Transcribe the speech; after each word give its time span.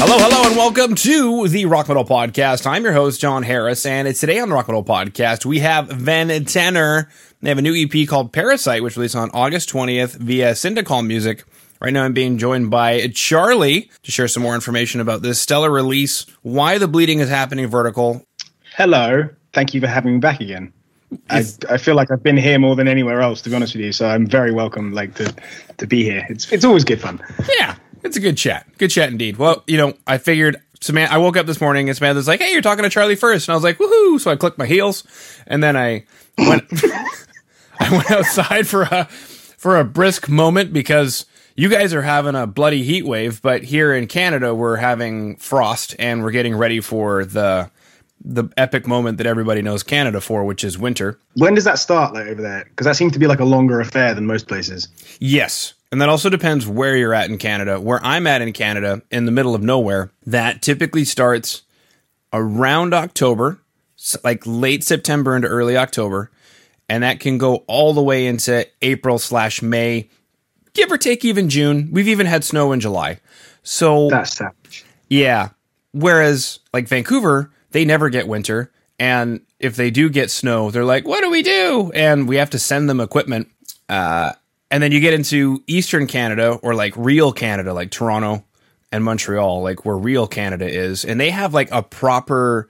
Hello, 0.00 0.16
hello, 0.16 0.48
and 0.48 0.56
welcome 0.56 0.94
to 0.94 1.48
the 1.48 1.66
Rock 1.66 1.88
Metal 1.88 2.04
Podcast. 2.04 2.66
I'm 2.66 2.84
your 2.84 2.92
host, 2.92 3.20
Jon 3.20 3.42
Harris, 3.42 3.84
and 3.84 4.06
it's 4.06 4.20
today 4.20 4.38
on 4.38 4.48
the 4.48 4.54
Rock 4.54 4.68
Metal 4.68 4.84
Podcast, 4.84 5.44
we 5.44 5.58
have 5.58 5.88
Ventenner. 5.88 7.08
They 7.42 7.48
have 7.48 7.58
a 7.58 7.62
new 7.62 7.74
EP 7.74 8.06
called 8.08 8.32
Parasight, 8.32 8.84
which 8.84 8.96
released 8.96 9.16
on 9.16 9.28
August 9.34 9.68
20th 9.70 10.14
via 10.16 10.54
Syndicol 10.54 11.02
Music. 11.02 11.42
Right 11.80 11.92
now, 11.92 12.04
I'm 12.04 12.12
being 12.12 12.38
joined 12.38 12.70
by 12.70 13.08
Charlie 13.08 13.90
to 14.04 14.12
share 14.12 14.28
some 14.28 14.42
more 14.42 14.54
information 14.54 15.00
about 15.00 15.22
this 15.22 15.40
stellar 15.40 15.70
release, 15.70 16.26
why 16.42 16.78
the 16.78 16.88
bleeding 16.88 17.18
is 17.18 17.28
happening 17.28 17.66
vertical. 17.66 18.24
Hello. 18.76 19.28
Thank 19.52 19.74
you 19.74 19.80
for 19.80 19.88
having 19.88 20.14
me 20.14 20.20
back 20.20 20.40
again. 20.40 20.72
I, 21.28 21.44
I 21.68 21.78
feel 21.78 21.96
like 21.96 22.10
I've 22.12 22.22
been 22.22 22.36
here 22.36 22.58
more 22.58 22.76
than 22.76 22.86
anywhere 22.86 23.20
else, 23.20 23.42
to 23.42 23.50
be 23.50 23.56
honest 23.56 23.74
with 23.74 23.84
you. 23.84 23.92
So 23.92 24.06
I'm 24.06 24.26
very 24.26 24.52
welcome, 24.52 24.92
like 24.92 25.14
to 25.16 25.34
to 25.78 25.86
be 25.86 26.04
here. 26.04 26.24
It's 26.28 26.52
it's 26.52 26.64
always 26.64 26.84
good 26.84 27.00
fun. 27.00 27.20
Yeah, 27.58 27.76
it's 28.02 28.16
a 28.16 28.20
good 28.20 28.36
chat. 28.36 28.66
Good 28.78 28.90
chat 28.90 29.10
indeed. 29.10 29.36
Well, 29.36 29.62
you 29.66 29.76
know, 29.76 29.94
I 30.06 30.18
figured 30.18 30.60
Samantha, 30.80 31.14
I 31.14 31.18
woke 31.18 31.36
up 31.36 31.46
this 31.46 31.60
morning 31.60 31.88
and 31.88 31.96
Samantha's 31.96 32.28
like, 32.28 32.40
hey, 32.40 32.52
you're 32.52 32.62
talking 32.62 32.84
to 32.84 32.90
Charlie 32.90 33.16
first. 33.16 33.48
And 33.48 33.52
I 33.52 33.56
was 33.56 33.64
like, 33.64 33.78
woohoo. 33.78 34.20
So 34.20 34.30
I 34.30 34.36
clicked 34.36 34.58
my 34.58 34.66
heels 34.66 35.04
and 35.46 35.62
then 35.62 35.76
I 35.76 36.04
went, 36.36 36.64
I 37.80 37.90
went 37.90 38.10
outside 38.10 38.66
for 38.66 38.82
a, 38.82 39.04
for 39.06 39.78
a 39.78 39.84
brisk 39.84 40.28
moment 40.28 40.72
because 40.72 41.26
you 41.56 41.68
guys 41.68 41.92
are 41.92 42.02
having 42.02 42.36
a 42.36 42.46
bloody 42.46 42.84
heat 42.84 43.04
wave, 43.04 43.42
but 43.42 43.64
here 43.64 43.92
in 43.92 44.06
Canada, 44.06 44.54
we're 44.54 44.76
having 44.76 45.36
frost 45.36 45.96
and 45.98 46.22
we're 46.22 46.30
getting 46.30 46.54
ready 46.54 46.80
for 46.80 47.24
the, 47.24 47.70
the 48.24 48.44
epic 48.56 48.86
moment 48.86 49.18
that 49.18 49.26
everybody 49.26 49.62
knows 49.62 49.82
Canada 49.82 50.20
for, 50.20 50.44
which 50.44 50.62
is 50.62 50.78
winter. 50.78 51.18
When 51.34 51.54
does 51.54 51.64
that 51.64 51.80
start, 51.80 52.14
like 52.14 52.28
over 52.28 52.40
there? 52.40 52.64
Because 52.64 52.84
that 52.84 52.96
seems 52.96 53.12
to 53.14 53.18
be 53.18 53.26
like 53.26 53.40
a 53.40 53.44
longer 53.44 53.80
affair 53.80 54.14
than 54.14 54.26
most 54.26 54.46
places. 54.46 54.86
Yes. 55.18 55.74
And 55.90 56.00
that 56.02 56.08
also 56.08 56.28
depends 56.28 56.66
where 56.66 56.96
you're 56.96 57.14
at 57.14 57.30
in 57.30 57.38
Canada. 57.38 57.80
Where 57.80 58.00
I'm 58.04 58.26
at 58.26 58.42
in 58.42 58.52
Canada, 58.52 59.02
in 59.10 59.24
the 59.24 59.32
middle 59.32 59.54
of 59.54 59.62
nowhere, 59.62 60.10
that 60.26 60.60
typically 60.60 61.04
starts 61.04 61.62
around 62.32 62.92
October, 62.92 63.58
like 64.22 64.42
late 64.44 64.84
September 64.84 65.34
into 65.34 65.48
early 65.48 65.76
October. 65.76 66.30
And 66.90 67.02
that 67.02 67.20
can 67.20 67.38
go 67.38 67.56
all 67.66 67.92
the 67.94 68.02
way 68.02 68.26
into 68.26 68.66
April 68.82 69.18
slash 69.18 69.62
May, 69.62 70.08
give 70.74 70.90
or 70.92 70.98
take 70.98 71.24
even 71.24 71.48
June. 71.48 71.88
We've 71.92 72.08
even 72.08 72.26
had 72.26 72.44
snow 72.44 72.72
in 72.72 72.80
July. 72.80 73.20
So 73.62 74.08
That's 74.08 74.36
savage. 74.36 74.84
yeah. 75.08 75.50
Whereas 75.92 76.60
like 76.72 76.86
Vancouver, 76.86 77.50
they 77.70 77.84
never 77.84 78.08
get 78.10 78.28
winter. 78.28 78.70
And 78.98 79.40
if 79.58 79.76
they 79.76 79.90
do 79.90 80.08
get 80.10 80.30
snow, 80.30 80.70
they're 80.70 80.84
like, 80.84 81.06
what 81.06 81.22
do 81.22 81.30
we 81.30 81.42
do? 81.42 81.90
And 81.94 82.28
we 82.28 82.36
have 82.36 82.50
to 82.50 82.58
send 82.58 82.88
them 82.90 83.00
equipment. 83.00 83.48
Uh, 83.88 84.32
and 84.70 84.82
then 84.82 84.92
you 84.92 85.00
get 85.00 85.14
into 85.14 85.62
Eastern 85.66 86.06
Canada 86.06 86.58
or 86.62 86.74
like 86.74 86.94
real 86.96 87.32
Canada, 87.32 87.72
like 87.72 87.90
Toronto 87.90 88.44
and 88.92 89.04
Montreal, 89.04 89.62
like 89.62 89.84
where 89.84 89.96
real 89.96 90.26
Canada 90.26 90.68
is. 90.68 91.04
And 91.04 91.20
they 91.20 91.30
have 91.30 91.54
like 91.54 91.70
a 91.70 91.82
proper 91.82 92.68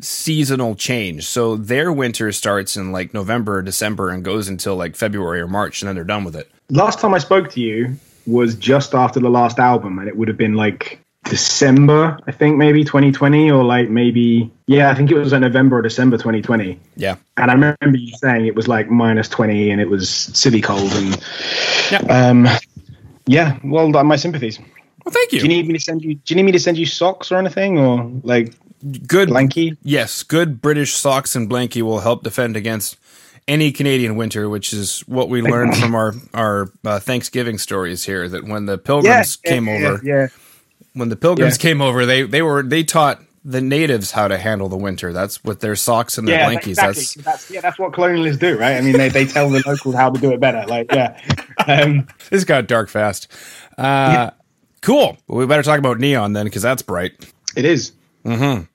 seasonal 0.00 0.74
change. 0.74 1.26
So 1.26 1.56
their 1.56 1.92
winter 1.92 2.32
starts 2.32 2.76
in 2.76 2.92
like 2.92 3.14
November, 3.14 3.62
December, 3.62 4.10
and 4.10 4.24
goes 4.24 4.48
until 4.48 4.76
like 4.76 4.96
February 4.96 5.40
or 5.40 5.48
March, 5.48 5.82
and 5.82 5.88
then 5.88 5.94
they're 5.96 6.04
done 6.04 6.24
with 6.24 6.36
it. 6.36 6.50
Last 6.70 7.00
time 7.00 7.14
I 7.14 7.18
spoke 7.18 7.50
to 7.52 7.60
you 7.60 7.96
was 8.26 8.54
just 8.54 8.94
after 8.94 9.20
the 9.20 9.30
last 9.30 9.58
album, 9.58 9.98
and 9.98 10.08
it 10.08 10.16
would 10.16 10.28
have 10.28 10.36
been 10.36 10.54
like 10.54 11.00
December, 11.24 12.18
I 12.26 12.32
think, 12.32 12.56
maybe 12.56 12.84
2020, 12.84 13.50
or 13.50 13.62
like 13.64 13.90
maybe, 13.90 14.50
yeah, 14.66 14.90
I 14.90 14.94
think 14.94 15.10
it 15.10 15.18
was 15.18 15.32
like 15.32 15.42
November 15.42 15.78
or 15.78 15.82
December 15.82 16.16
2020. 16.16 16.78
Yeah. 16.96 17.16
And 17.36 17.50
I 17.50 17.54
remember 17.54 17.98
you 17.98 18.16
saying 18.16 18.46
it 18.46 18.54
was 18.54 18.66
like 18.66 18.90
minus 18.90 19.28
20 19.28 19.70
and 19.70 19.80
it 19.80 19.88
was 19.88 20.08
silly 20.08 20.60
cold. 20.60 20.90
And 20.92 21.22
Yeah. 21.90 21.98
um, 22.08 22.48
yeah, 23.26 23.58
well, 23.62 23.88
my 23.90 24.16
sympathies. 24.16 24.58
Well, 25.04 25.12
thank 25.12 25.32
you. 25.32 25.40
Do 25.40 25.46
you 25.46 25.48
need 25.48 25.66
me 25.66 25.74
to 25.74 25.80
send 25.80 26.02
you? 26.02 26.14
Do 26.14 26.34
you 26.34 26.36
need 26.36 26.44
me 26.44 26.52
to 26.52 26.58
send 26.58 26.76
you 26.76 26.86
socks 26.86 27.30
or 27.32 27.36
anything, 27.36 27.78
or 27.78 28.10
like 28.22 28.54
good 29.06 29.28
blankie? 29.30 29.76
Yes, 29.82 30.22
good 30.22 30.60
British 30.60 30.94
socks 30.94 31.34
and 31.34 31.48
blankie 31.48 31.82
will 31.82 32.00
help 32.00 32.24
defend 32.24 32.56
against 32.56 32.96
any 33.46 33.72
Canadian 33.72 34.16
winter, 34.16 34.48
which 34.50 34.72
is 34.72 35.00
what 35.00 35.28
we 35.30 35.40
learned 35.40 35.76
from 35.78 35.94
our 35.94 36.14
our 36.34 36.70
uh, 36.84 37.00
Thanksgiving 37.00 37.58
stories 37.58 38.04
here. 38.04 38.28
That 38.28 38.44
when 38.44 38.66
the 38.66 38.76
pilgrims 38.76 39.36
came 39.36 39.66
yeah, 39.66 39.74
over, 39.74 40.00
Yeah, 40.04 40.26
when 40.94 41.08
the 41.08 41.16
pilgrims 41.16 41.56
Yeah. 41.56 41.62
came 41.62 41.80
over, 41.80 42.06
they 42.06 42.22
they 42.22 42.42
were 42.42 42.62
they 42.62 42.82
taught 42.84 43.20
the 43.44 43.60
natives 43.60 44.10
how 44.12 44.28
to 44.28 44.36
handle 44.36 44.68
the 44.68 44.76
winter. 44.76 45.12
That's 45.12 45.42
with 45.44 45.60
their 45.60 45.76
socks 45.76 46.18
and 46.18 46.26
their 46.28 46.38
yeah, 46.40 46.50
blankies. 46.50 46.68
exactly. 46.68 47.02
That's 47.02 47.14
That's, 47.14 47.50
yeah, 47.50 47.60
that's 47.60 47.78
what 47.78 47.92
colonialists 47.92 48.38
do, 48.40 48.58
right? 48.58 48.76
I 48.76 48.80
mean, 48.82 48.92
they, 48.98 49.08
they 49.08 49.24
tell 49.24 49.48
the 49.48 49.62
locals 49.66 49.94
how 49.94 50.10
to 50.10 50.20
do 50.20 50.32
it 50.32 50.40
better. 50.40 50.64
Like, 50.66 50.92
yeah, 50.92 51.18
um, 51.66 52.08
this 52.30 52.44
got 52.44 52.66
dark 52.66 52.88
fast. 52.88 53.28
Uh, 53.78 54.30
Cool. 54.80 55.16
Well, 55.26 55.38
we 55.38 55.46
better 55.46 55.64
talk 55.64 55.80
about 55.80 55.98
neon 55.98 56.34
then, 56.34 56.44
because 56.46 56.62
that's 56.62 56.82
bright. 56.82 57.12
it 57.56 57.64
is. 57.64 57.92
And 58.24 58.68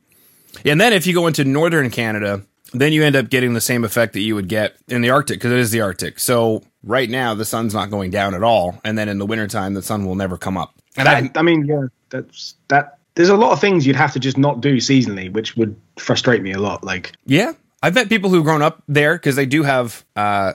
then 0.66 0.92
if 0.94 1.08
you 1.08 1.14
go 1.14 1.28
into 1.28 1.44
northern 1.46 1.90
Canada, 1.90 2.42
then 2.74 2.92
you 2.94 3.04
end 3.04 3.16
up 3.16 3.30
getting 3.30 3.54
the 3.54 3.62
same 3.62 3.84
effect 3.84 4.14
that 4.14 4.20
you 4.22 4.36
would 4.36 4.48
get 4.50 4.76
in 4.88 5.02
the 5.02 5.10
Arctic 5.12 5.38
because 5.40 5.52
it 5.52 5.60
is 5.60 5.72
the 5.72 5.82
Arctic. 5.82 6.20
So 6.20 6.64
right 6.84 7.10
now 7.10 7.34
the 7.36 7.46
sun's 7.46 7.74
not 7.74 7.90
going 7.90 8.12
down 8.12 8.34
at 8.34 8.44
all, 8.44 8.80
and 8.84 8.98
then 8.98 9.08
in 9.10 9.18
the 9.18 9.26
wintertime 9.26 9.74
the 9.76 9.82
sun 9.82 10.06
will 10.06 10.16
never 10.16 10.38
come 10.38 10.58
up. 10.58 10.74
And 10.98 11.08
I, 11.08 11.20
I, 11.20 11.32
I 11.36 11.42
mean, 11.42 11.66
yeah, 11.66 11.86
that's 12.14 12.56
that. 12.70 13.00
There's 13.16 13.30
a 13.30 13.36
lot 13.36 13.52
of 13.52 13.60
things 13.60 13.86
you'd 13.86 13.96
have 13.96 14.14
to 14.14 14.20
just 14.20 14.38
not 14.38 14.62
do 14.62 14.78
seasonally, 14.78 15.32
which 15.32 15.56
would 15.58 15.76
frustrate 15.98 16.42
me 16.42 16.52
a 16.54 16.60
lot. 16.60 16.84
Like, 16.84 17.12
yeah, 17.26 17.54
I've 17.82 17.94
met 17.94 18.10
people 18.10 18.30
who've 18.30 18.44
grown 18.44 18.62
up 18.62 18.82
there 18.88 19.16
because 19.16 19.36
they 19.36 19.46
do 19.46 19.64
have 19.64 20.06
uh, 20.16 20.54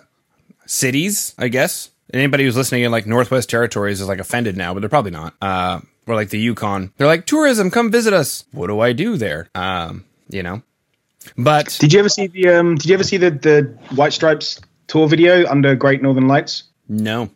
cities, 0.67 1.35
I 1.39 1.49
guess. 1.49 1.91
Anybody 2.13 2.45
who's 2.45 2.57
listening 2.57 2.85
in 2.85 2.91
like 2.91 3.07
Northwest 3.07 3.51
Territories 3.51 4.01
is 4.01 4.09
like 4.09 4.19
offended 4.19 4.57
now, 4.57 4.73
but 4.73 4.81
they're 4.81 4.89
probably 4.89 5.11
not. 5.11 5.35
Uh, 5.43 5.81
or 6.07 6.15
like 6.15 6.31
the 6.31 6.39
Yukon, 6.39 6.93
they're 6.97 7.07
like 7.07 7.27
tourism, 7.27 7.71
come 7.71 7.91
visit 7.91 8.15
us. 8.15 8.45
What 8.53 8.69
do 8.69 8.81
I 8.81 8.93
do 8.93 9.17
there? 9.19 9.51
Um, 9.55 10.07
you 10.31 10.43
know, 10.43 10.63
but 11.37 11.77
did 11.79 11.93
you 11.93 11.99
ever 11.99 12.09
see 12.09 12.29
the 12.29 12.49
um? 12.49 12.77
Did 12.77 12.87
you 12.87 12.95
ever 12.95 13.05
see 13.05 13.19
the 13.19 13.31
the 13.31 13.63
White 13.95 14.15
Stripes 14.15 14.61
tour 14.87 15.07
video 15.07 15.47
under 15.47 15.75
Great 15.75 16.03
Northern 16.03 16.29
Lights? 16.29 16.65
no. 16.89 17.31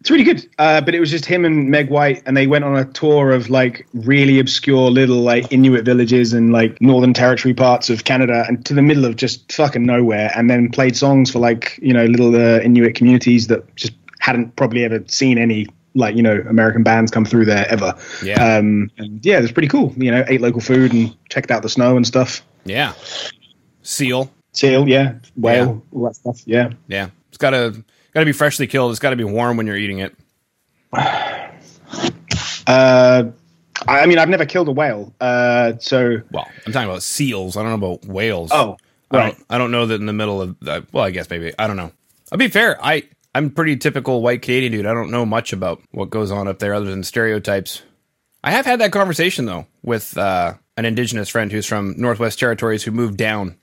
It's 0.00 0.10
really 0.10 0.24
good. 0.24 0.48
Uh, 0.58 0.80
but 0.80 0.94
it 0.94 1.00
was 1.00 1.10
just 1.10 1.24
him 1.24 1.44
and 1.44 1.70
Meg 1.70 1.90
White, 1.90 2.22
and 2.26 2.36
they 2.36 2.46
went 2.46 2.64
on 2.64 2.76
a 2.76 2.84
tour 2.84 3.32
of 3.32 3.50
like 3.50 3.86
really 3.94 4.38
obscure 4.38 4.90
little 4.90 5.18
like 5.18 5.52
Inuit 5.52 5.84
villages 5.84 6.32
and 6.32 6.52
like 6.52 6.80
Northern 6.80 7.14
Territory 7.14 7.54
parts 7.54 7.90
of 7.90 8.04
Canada, 8.04 8.44
and 8.48 8.64
to 8.66 8.74
the 8.74 8.82
middle 8.82 9.04
of 9.04 9.16
just 9.16 9.52
fucking 9.52 9.84
nowhere, 9.84 10.30
and 10.34 10.48
then 10.48 10.70
played 10.70 10.96
songs 10.96 11.30
for 11.30 11.38
like 11.38 11.78
you 11.82 11.92
know 11.92 12.06
little 12.06 12.34
uh, 12.34 12.60
Inuit 12.60 12.94
communities 12.94 13.48
that 13.48 13.74
just 13.76 13.92
hadn't 14.20 14.56
probably 14.56 14.84
ever 14.84 15.02
seen 15.06 15.38
any 15.38 15.66
like 15.94 16.16
you 16.16 16.22
know 16.22 16.42
American 16.48 16.82
bands 16.82 17.10
come 17.10 17.24
through 17.24 17.44
there 17.44 17.66
ever. 17.68 17.94
Yeah. 18.22 18.56
Um, 18.56 18.90
and 18.98 19.24
yeah, 19.24 19.38
it 19.38 19.42
was 19.42 19.52
pretty 19.52 19.68
cool. 19.68 19.92
You 19.96 20.10
know, 20.10 20.24
ate 20.28 20.40
local 20.40 20.60
food 20.60 20.92
and 20.92 21.14
checked 21.28 21.50
out 21.50 21.62
the 21.62 21.68
snow 21.68 21.96
and 21.96 22.06
stuff. 22.06 22.42
Yeah. 22.64 22.94
Seal. 23.82 24.30
Seal, 24.52 24.88
yeah, 24.88 25.14
whale, 25.36 25.84
all 25.92 26.04
that 26.04 26.16
stuff. 26.16 26.42
Yeah. 26.44 26.70
Yeah. 26.88 27.10
It's 27.28 27.38
gotta 28.18 28.24
gotta 28.24 28.34
be 28.34 28.38
freshly 28.38 28.66
killed. 28.66 28.90
It's 28.90 29.00
gotta 29.00 29.16
be 29.16 29.24
warm 29.24 29.56
when 29.56 29.66
you're 29.66 29.76
eating 29.76 29.98
it. 29.98 30.14
Uh, 32.66 33.30
I 33.86 34.00
I 34.00 34.06
mean, 34.06 34.18
I've 34.18 34.28
never 34.28 34.44
killed 34.44 34.68
a 34.68 34.72
whale, 34.72 35.14
uh, 35.22 35.72
so 35.78 36.20
Well, 36.30 36.46
I'm 36.66 36.72
talking 36.72 36.86
about 36.86 37.02
seals. 37.02 37.56
I 37.56 37.62
don't 37.62 37.80
know 37.80 37.86
about 37.86 38.04
whales. 38.04 38.50
oh, 38.52 38.76
I 39.10 39.16
right. 39.16 39.34
don't, 39.34 39.46
I 39.48 39.56
don't 39.56 39.70
know 39.70 39.86
that 39.86 39.94
in 39.94 40.04
the 40.04 40.12
middle 40.12 40.42
of 40.42 40.56
uh, 40.66 40.82
well, 40.92 41.04
I 41.04 41.10
guess 41.10 41.30
maybe 41.30 41.54
I 41.58 41.66
don't 41.66 41.78
know. 41.78 41.92
I'll 42.30 42.36
be 42.36 42.48
fair. 42.48 42.76
I 42.84 43.04
I'm 43.34 43.48
pretty 43.48 43.78
typical 43.78 44.20
white 44.20 44.42
Canadian 44.42 44.72
dude. 44.72 44.86
I 44.86 44.92
don't 44.92 45.10
know 45.10 45.24
much 45.24 45.54
about 45.54 45.80
what 45.92 46.10
goes 46.10 46.30
on 46.30 46.46
up 46.46 46.58
there 46.58 46.74
other 46.74 46.90
than 46.90 47.02
stereotypes. 47.04 47.80
I 48.44 48.50
have 48.50 48.66
had 48.66 48.80
that 48.80 48.92
conversation 48.92 49.46
though 49.46 49.66
with 49.82 50.18
uh, 50.18 50.52
an 50.76 50.84
indigenous 50.84 51.30
friend 51.30 51.50
who's 51.50 51.64
from 51.64 51.94
Northwest 51.96 52.38
Territories 52.38 52.82
who 52.82 52.90
moved 52.90 53.16
down, 53.16 53.56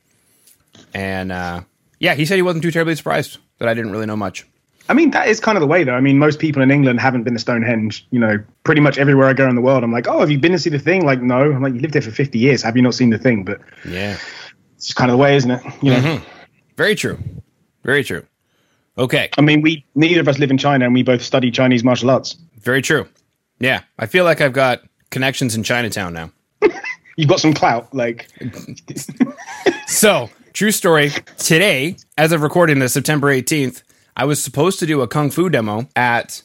and 0.96 1.32
uh, 1.32 1.62
yeah, 2.00 2.14
he 2.14 2.26
said 2.26 2.36
he 2.36 2.42
wasn't 2.42 2.64
too 2.64 2.72
terribly 2.72 2.96
surprised 2.96 3.38
that 3.60 3.68
I 3.68 3.74
didn't 3.74 3.92
really 3.92 4.06
know 4.06 4.18
much. 4.18 4.48
I 4.88 4.94
mean, 4.94 5.12
that 5.12 5.28
is 5.28 5.40
kind 5.40 5.58
of 5.58 5.62
the 5.62 5.68
way, 5.68 5.84
though. 5.84 5.96
I 5.96 6.02
mean, 6.02 6.20
most 6.20 6.38
people 6.38 6.62
in 6.62 6.70
England 6.70 7.00
haven't 7.00 7.24
been 7.24 7.34
to 7.34 7.40
Stonehenge. 7.40 8.06
You 8.12 8.20
know, 8.20 8.44
pretty 8.64 8.82
much 8.82 9.00
everywhere 9.00 9.28
I 9.28 9.34
go 9.34 9.50
in 9.50 9.56
the 9.56 9.62
world, 9.62 9.84
I'm 9.84 9.92
like, 9.92 10.08
oh, 10.08 10.20
have 10.20 10.30
you 10.30 10.38
been 10.38 10.52
to 10.52 10.60
see 10.60 10.70
the 10.70 10.80
thing? 10.80 11.06
Like, 11.06 11.22
no. 11.22 11.52
I'm 11.52 11.64
like, 11.64 11.74
you 11.74 11.80
lived 11.80 11.94
there 11.94 12.04
for 12.04 12.12
50 12.12 12.38
years. 12.38 12.62
Have 12.62 12.76
you 12.76 12.84
not 12.84 12.94
seen 12.94 13.10
the 13.10 13.18
thing? 13.18 13.44
But 13.44 13.62
Yeah, 13.84 14.18
it's 14.76 14.86
just 14.86 14.96
kind 14.96 15.10
of 15.10 15.18
the 15.18 15.22
way, 15.22 15.36
isn't 15.36 15.50
it? 15.50 15.62
You 15.82 15.92
know, 15.92 16.00
mm-hmm. 16.00 16.26
very 16.78 16.94
true, 16.94 17.18
very 17.84 18.04
true. 18.04 18.26
Okay, 18.98 19.30
I 19.38 19.42
mean, 19.42 19.62
we 19.62 19.86
neither 19.96 20.22
of 20.22 20.28
us 20.28 20.38
live 20.38 20.52
in 20.52 20.58
China, 20.58 20.86
and 20.86 20.94
we 20.94 21.04
both 21.04 21.22
study 21.22 21.50
Chinese 21.52 21.84
martial 21.84 22.10
arts. 22.12 22.38
very 22.60 22.82
true. 22.82 23.08
Yeah, 23.60 23.82
I 23.98 24.06
feel 24.06 24.24
like 24.24 24.42
I've 24.42 24.54
got 24.54 24.82
connections 25.10 25.56
in 25.56 25.64
Chinatown 25.64 26.14
now. 26.14 26.32
You've 27.16 27.30
got 27.30 27.40
some 27.40 27.54
clout, 27.54 27.94
like, 27.94 28.28
So, 29.88 30.30
true 30.56 30.72
story. 30.72 31.12
Today, 31.38 31.98
as 32.18 32.32
of 32.32 32.42
recording 32.42 32.80
this, 32.80 32.94
September 32.94 33.28
18th, 33.28 33.84
I 34.16 34.24
was 34.24 34.42
supposed 34.42 34.80
to 34.80 34.86
do 34.86 35.02
a 35.02 35.08
kung 35.08 35.30
fu 35.30 35.50
demo 35.50 35.90
at 35.98 36.42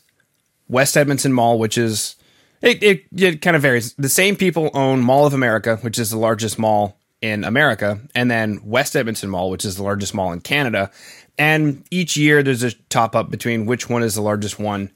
West 0.69 0.97
Edmonton 0.97 1.33
Mall, 1.33 1.61
which 1.61 1.79
is 1.79 2.17
it, 2.61 2.83
it, 2.83 3.05
it 3.17 3.41
kind 3.41 3.55
of 3.55 3.63
varies. 3.63 3.95
The 3.95 4.09
same 4.09 4.35
people 4.35 4.71
own 4.75 5.01
Mall 5.01 5.27
of 5.27 5.33
America, 5.33 5.77
which 5.77 5.99
is 5.99 6.11
the 6.11 6.19
largest 6.19 6.59
mall 6.59 6.99
in 7.23 7.45
America, 7.45 8.01
and 8.15 8.29
then 8.29 8.61
West 8.65 8.97
Edmonton 8.97 9.31
Mall, 9.31 9.49
which 9.49 9.65
is 9.65 9.77
the 9.77 9.85
largest 9.85 10.13
mall 10.13 10.33
in 10.33 10.41
Canada. 10.41 10.91
And 11.39 11.85
each 11.93 12.17
year 12.17 12.43
there's 12.43 12.65
a 12.65 12.73
top 12.89 13.15
up 13.15 13.31
between 13.31 13.65
which 13.65 13.89
one 13.89 14.03
is 14.03 14.17
the 14.17 14.23
largest 14.23 14.59
one 14.59 14.91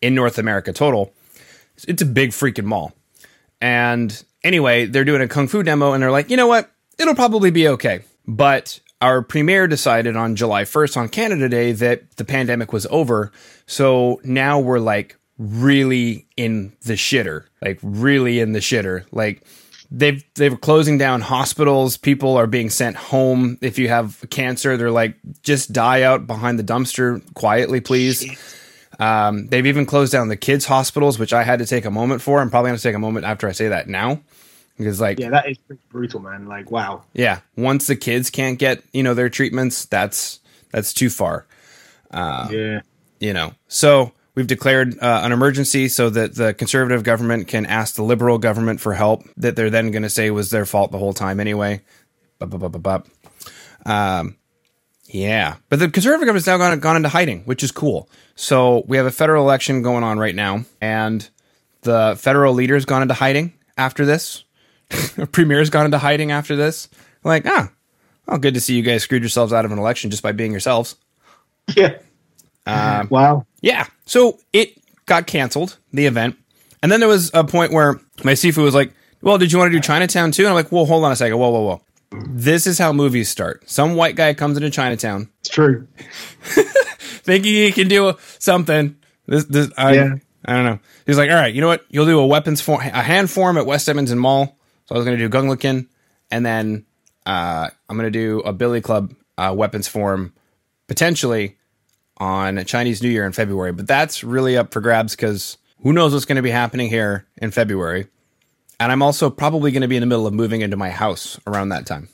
in 0.00 0.14
North 0.14 0.38
America 0.38 0.72
total. 0.72 1.12
It's 1.88 2.02
a 2.02 2.06
big 2.06 2.30
freaking 2.30 2.64
mall. 2.64 2.92
And 3.60 4.22
anyway, 4.44 4.86
they're 4.86 5.04
doing 5.04 5.22
a 5.22 5.28
kung 5.28 5.48
fu 5.48 5.64
demo 5.64 5.92
and 5.92 6.02
they're 6.02 6.12
like, 6.12 6.30
you 6.30 6.36
know 6.36 6.46
what? 6.46 6.70
It'll 6.98 7.16
probably 7.16 7.50
be 7.50 7.66
okay. 7.66 8.02
But 8.30 8.78
our 9.00 9.22
premier 9.22 9.66
decided 9.66 10.14
on 10.14 10.36
July 10.36 10.62
1st 10.62 10.96
on 10.96 11.08
Canada 11.08 11.48
Day 11.48 11.72
that 11.72 12.16
the 12.16 12.24
pandemic 12.24 12.72
was 12.72 12.86
over. 12.86 13.32
So 13.66 14.20
now 14.22 14.60
we're 14.60 14.78
like 14.78 15.16
really 15.36 16.28
in 16.36 16.72
the 16.82 16.92
shitter, 16.92 17.46
like 17.60 17.80
really 17.82 18.38
in 18.38 18.52
the 18.52 18.60
shitter. 18.60 19.04
Like 19.10 19.42
they've 19.90 20.22
they're 20.34 20.56
closing 20.56 20.96
down 20.96 21.22
hospitals. 21.22 21.96
People 21.96 22.36
are 22.36 22.46
being 22.46 22.70
sent 22.70 22.94
home. 22.94 23.58
If 23.62 23.80
you 23.80 23.88
have 23.88 24.24
cancer, 24.30 24.76
they're 24.76 24.92
like 24.92 25.16
just 25.42 25.72
die 25.72 26.02
out 26.02 26.28
behind 26.28 26.56
the 26.56 26.64
dumpster 26.64 27.22
quietly, 27.34 27.80
please. 27.80 28.24
Um, 29.00 29.48
they've 29.48 29.66
even 29.66 29.86
closed 29.86 30.12
down 30.12 30.28
the 30.28 30.36
kids' 30.36 30.66
hospitals, 30.66 31.18
which 31.18 31.32
I 31.32 31.42
had 31.42 31.58
to 31.58 31.66
take 31.66 31.84
a 31.84 31.90
moment 31.90 32.22
for. 32.22 32.40
I'm 32.40 32.50
probably 32.50 32.68
going 32.68 32.76
to 32.76 32.82
take 32.82 32.94
a 32.94 33.00
moment 33.00 33.24
after 33.24 33.48
I 33.48 33.52
say 33.52 33.68
that 33.68 33.88
now, 33.88 34.20
because 34.80 35.00
like 35.00 35.18
Yeah, 35.18 35.30
that 35.30 35.48
is 35.48 35.58
brutal, 35.90 36.20
man. 36.20 36.46
Like, 36.46 36.70
wow. 36.70 37.04
yeah, 37.12 37.40
once 37.56 37.86
the 37.86 37.96
kids 37.96 38.30
can't 38.30 38.58
get 38.58 38.82
you 38.92 39.02
know 39.02 39.14
their 39.14 39.28
treatments, 39.28 39.84
that's 39.84 40.40
that's 40.72 40.92
too 40.92 41.10
far. 41.10 41.46
yeah. 42.12 42.80
You 43.20 43.34
know, 43.34 43.52
so 43.68 44.12
we've 44.34 44.46
declared 44.46 44.98
uh, 44.98 45.20
an 45.22 45.32
emergency 45.32 45.88
so 45.88 46.08
that 46.10 46.34
the 46.34 46.54
conservative 46.54 47.02
government 47.02 47.48
can 47.48 47.66
ask 47.66 47.94
the 47.94 48.02
liberal 48.02 48.38
government 48.38 48.80
for 48.80 48.94
help 48.94 49.22
that 49.36 49.56
they're 49.56 49.70
then 49.70 49.90
going 49.90 50.02
to 50.02 50.10
say 50.10 50.30
was 50.30 50.50
their 50.50 50.64
fault 50.64 50.90
the 50.90 50.98
whole 50.98 51.12
time 51.12 51.38
anyway. 51.38 51.82
Bup, 52.38 52.50
bup, 52.50 52.60
bup, 52.60 52.72
bup, 52.72 52.82
bup. 52.82 53.06
Um, 53.84 54.36
yeah, 55.06 55.56
but 55.68 55.78
the 55.78 55.90
conservative 55.90 56.26
government's 56.26 56.46
now 56.46 56.56
gone 56.56 56.78
gone 56.80 56.96
into 56.96 57.08
hiding, 57.08 57.42
which 57.42 57.62
is 57.62 57.72
cool. 57.72 58.08
So 58.36 58.84
we 58.86 58.96
have 58.96 59.06
a 59.06 59.10
federal 59.10 59.44
election 59.44 59.82
going 59.82 60.04
on 60.04 60.18
right 60.18 60.34
now, 60.34 60.64
and 60.80 61.28
the 61.82 62.16
federal 62.18 62.54
leader's 62.54 62.84
gone 62.84 63.02
into 63.02 63.14
hiding 63.14 63.52
after 63.76 64.06
this. 64.06 64.44
Premier's 65.32 65.70
gone 65.70 65.84
into 65.84 65.98
hiding 65.98 66.30
after 66.32 66.56
this. 66.56 66.88
Like, 67.24 67.46
ah, 67.46 67.70
oh, 68.28 68.38
good 68.38 68.54
to 68.54 68.60
see 68.60 68.76
you 68.76 68.82
guys 68.82 69.02
screwed 69.02 69.22
yourselves 69.22 69.52
out 69.52 69.64
of 69.64 69.72
an 69.72 69.78
election 69.78 70.10
just 70.10 70.22
by 70.22 70.32
being 70.32 70.50
yourselves. 70.50 70.96
Yeah. 71.76 71.98
Um, 72.66 73.08
wow. 73.10 73.46
Yeah. 73.60 73.86
So 74.06 74.38
it 74.52 74.78
got 75.06 75.26
canceled, 75.26 75.78
the 75.92 76.06
event. 76.06 76.36
And 76.82 76.90
then 76.90 77.00
there 77.00 77.08
was 77.08 77.30
a 77.34 77.44
point 77.44 77.72
where 77.72 78.00
my 78.24 78.32
Sifu 78.32 78.62
was 78.62 78.74
like, 78.74 78.92
Well, 79.22 79.38
did 79.38 79.52
you 79.52 79.58
want 79.58 79.72
to 79.72 79.76
do 79.78 79.82
Chinatown 79.82 80.32
too? 80.32 80.42
And 80.42 80.48
I'm 80.50 80.54
like, 80.54 80.72
Well, 80.72 80.86
hold 80.86 81.04
on 81.04 81.12
a 81.12 81.16
second. 81.16 81.38
Whoa, 81.38 81.50
whoa, 81.50 81.60
whoa. 81.60 81.82
This 82.28 82.66
is 82.66 82.78
how 82.78 82.92
movies 82.92 83.28
start. 83.28 83.68
Some 83.68 83.94
white 83.94 84.16
guy 84.16 84.34
comes 84.34 84.56
into 84.56 84.70
Chinatown 84.70 85.28
It's 85.40 85.48
true. 85.48 85.86
thinking 86.40 87.52
he 87.52 87.70
can 87.72 87.88
do 87.88 88.14
something. 88.38 88.96
This, 89.26 89.44
this, 89.44 89.70
I, 89.76 89.92
Yeah. 89.94 90.14
I 90.44 90.54
don't 90.54 90.64
know. 90.64 90.78
He's 91.06 91.18
like, 91.18 91.30
All 91.30 91.36
right, 91.36 91.54
you 91.54 91.60
know 91.60 91.68
what? 91.68 91.84
You'll 91.90 92.06
do 92.06 92.18
a 92.18 92.26
weapons 92.26 92.60
form, 92.60 92.80
a 92.80 93.02
hand 93.02 93.30
form 93.30 93.58
at 93.58 93.66
West 93.66 93.88
Edmonton 93.88 94.18
Mall. 94.18 94.56
So 94.90 94.96
I 94.96 94.98
was 94.98 95.06
going 95.06 95.18
to 95.18 95.28
do 95.28 95.30
Gunglikin. 95.30 95.86
And 96.32 96.44
then 96.44 96.84
uh, 97.24 97.70
I'm 97.88 97.96
going 97.96 98.10
to 98.12 98.18
do 98.18 98.40
a 98.40 98.52
Billy 98.52 98.80
Club 98.80 99.14
uh, 99.38 99.54
weapons 99.56 99.86
form 99.86 100.34
potentially 100.88 101.56
on 102.16 102.64
Chinese 102.64 103.00
New 103.00 103.08
Year 103.08 103.24
in 103.24 103.32
February, 103.32 103.72
but 103.72 103.86
that's 103.86 104.24
really 104.24 104.56
up 104.56 104.72
for 104.72 104.80
grabs 104.80 105.14
because 105.14 105.56
who 105.82 105.92
knows 105.92 106.12
what's 106.12 106.24
going 106.24 106.36
to 106.36 106.42
be 106.42 106.50
happening 106.50 106.88
here 106.88 107.26
in 107.40 107.52
February. 107.52 108.08
And 108.80 108.90
I'm 108.90 109.00
also 109.00 109.30
probably 109.30 109.70
going 109.70 109.82
to 109.82 109.88
be 109.88 109.96
in 109.96 110.00
the 110.00 110.06
middle 110.06 110.26
of 110.26 110.34
moving 110.34 110.60
into 110.60 110.76
my 110.76 110.90
house 110.90 111.38
around 111.46 111.68
that 111.68 111.86
time. 111.86 112.08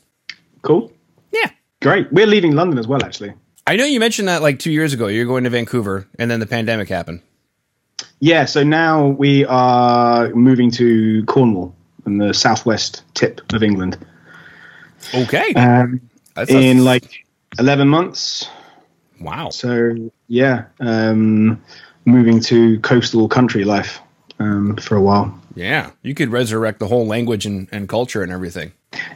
Cool. 0.62 0.93
Yeah. 1.32 1.50
Great. 1.81 2.12
We're 2.12 2.26
leaving 2.26 2.52
London 2.52 2.79
as 2.79 2.87
well, 2.87 3.02
actually. 3.02 3.32
I 3.67 3.76
know 3.76 3.84
you 3.84 4.00
mentioned 4.00 4.29
that 4.29 4.43
like 4.43 4.58
two 4.58 4.70
years 4.70 4.93
ago. 4.93 5.06
You're 5.06 5.26
going 5.26 5.44
to 5.44 5.50
Vancouver, 5.50 6.06
and 6.19 6.31
then 6.31 6.40
the 6.40 6.46
pandemic 6.46 6.88
happened. 6.88 7.22
Yeah, 8.20 8.44
so 8.44 8.62
now 8.62 9.08
we 9.08 9.44
are 9.46 10.29
moving 10.31 10.70
to 10.72 11.25
Cornwall 11.25 11.75
in 12.06 12.19
the 12.19 12.32
southwest 12.32 13.03
tip 13.14 13.41
of 13.53 13.62
England. 13.62 13.99
Okay. 15.14 15.53
Um, 15.55 16.00
in 16.49 16.79
a- 16.79 16.82
like 16.82 17.25
11 17.58 17.88
months. 17.88 18.49
wow. 19.20 19.50
So, 19.50 20.11
yeah, 20.29 20.64
um, 20.81 21.62
moving 22.05 22.41
to 22.41 22.79
coastal 22.81 23.29
country 23.29 23.64
life 23.64 24.00
um, 24.38 24.76
for 24.76 24.97
a 24.97 25.03
while. 25.03 25.38
Yeah. 25.55 25.91
You 26.03 26.14
could 26.14 26.31
resurrect 26.31 26.81
the 26.81 26.87
whole 26.87 27.06
language 27.06 27.47
and, 27.47 27.69
and 27.73 27.88
culture 27.88 28.23
and 28.23 28.31
everything. 28.31 28.73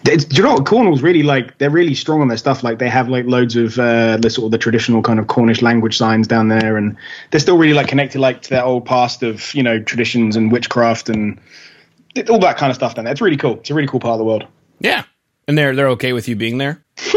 It's, 0.07 0.25
do 0.25 0.37
you 0.37 0.43
know 0.43 0.55
what 0.55 0.67
Cornwall's 0.67 1.03
really 1.03 1.23
like? 1.23 1.59
They're 1.59 1.71
really 1.71 1.95
strong 1.95 2.23
on 2.23 2.29
their 2.29 2.37
stuff. 2.37 2.63
Like 2.65 2.79
they 2.79 2.89
have 2.89 3.09
like 3.09 3.27
loads 3.27 3.57
of 3.57 3.79
uh, 3.79 4.17
the 4.17 4.31
sort 4.31 4.47
of 4.47 4.51
the 4.51 4.59
traditional 4.59 5.03
kind 5.03 5.19
of 5.19 5.27
Cornish 5.27 5.63
language 5.63 5.97
signs 5.97 6.27
down 6.27 6.49
there, 6.49 6.77
and 6.77 6.97
they're 7.31 7.41
still 7.41 7.57
really 7.57 7.75
like 7.75 7.89
connected 7.89 8.21
like 8.21 8.43
to 8.43 8.51
their 8.51 8.65
old 8.65 8.85
past 8.85 9.23
of 9.23 9.55
you 9.55 9.63
know 9.63 9.81
traditions 9.81 10.37
and 10.37 10.51
witchcraft 10.51 11.09
and 11.09 11.39
all 12.29 12.39
that 12.41 12.57
kind 12.57 12.71
of 12.71 12.77
stuff. 12.77 12.95
Down 12.95 13.05
there, 13.05 13.13
it's 13.13 13.21
really 13.21 13.37
cool. 13.37 13.55
It's 13.59 13.71
a 13.71 13.75
really 13.75 13.89
cool 13.89 14.01
part 14.01 14.13
of 14.15 14.19
the 14.19 14.25
world. 14.25 14.47
Yeah. 14.81 15.05
And 15.49 15.57
they're 15.59 15.75
they're 15.75 15.89
okay 15.91 16.13
with 16.13 16.29
you 16.29 16.37
being 16.37 16.59
there. 16.59 16.85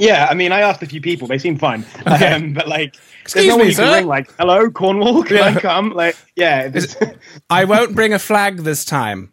Yeah, 0.00 0.28
I 0.30 0.34
mean, 0.34 0.52
I 0.52 0.60
asked 0.60 0.80
a 0.80 0.86
few 0.86 1.00
people; 1.00 1.26
they 1.26 1.38
seem 1.38 1.58
fine. 1.58 1.84
Okay. 2.06 2.32
Um, 2.34 2.52
but 2.52 2.68
like, 2.68 2.94
Excuse 3.22 3.46
there's 3.46 3.48
no 3.48 3.56
me, 3.58 3.70
you 3.70 3.74
can 3.74 3.84
sir? 3.84 3.94
ring. 3.96 4.06
Like, 4.06 4.32
hello, 4.38 4.70
Cornwall, 4.70 5.24
can 5.24 5.38
I 5.38 5.58
come? 5.58 5.90
Like, 5.90 6.16
yeah, 6.36 6.70
I 7.50 7.64
won't 7.64 7.96
bring 7.96 8.12
a 8.12 8.18
flag 8.20 8.58
this 8.58 8.84
time, 8.84 9.32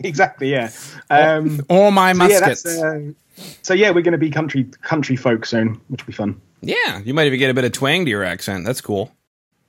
exactly. 0.00 0.50
Yeah. 0.50 0.70
Um, 1.10 1.60
or 1.68 1.92
my 1.92 2.12
so 2.12 2.26
yeah, 2.26 2.40
muskets. 2.40 2.66
uh, 2.66 3.00
so 3.62 3.72
yeah, 3.74 3.90
we're 3.90 4.02
going 4.02 4.12
to 4.12 4.18
be 4.18 4.30
country 4.30 4.64
country 4.82 5.14
folk 5.16 5.46
soon, 5.46 5.80
which 5.88 6.02
will 6.04 6.10
be 6.10 6.16
fun. 6.16 6.40
yeah. 6.60 6.98
You 7.04 7.14
might 7.14 7.26
even 7.28 7.38
get 7.38 7.50
a 7.50 7.54
bit 7.54 7.64
of 7.64 7.70
twang 7.72 8.04
to 8.04 8.10
your 8.10 8.24
accent. 8.24 8.64
That's 8.64 8.80
cool. 8.80 9.12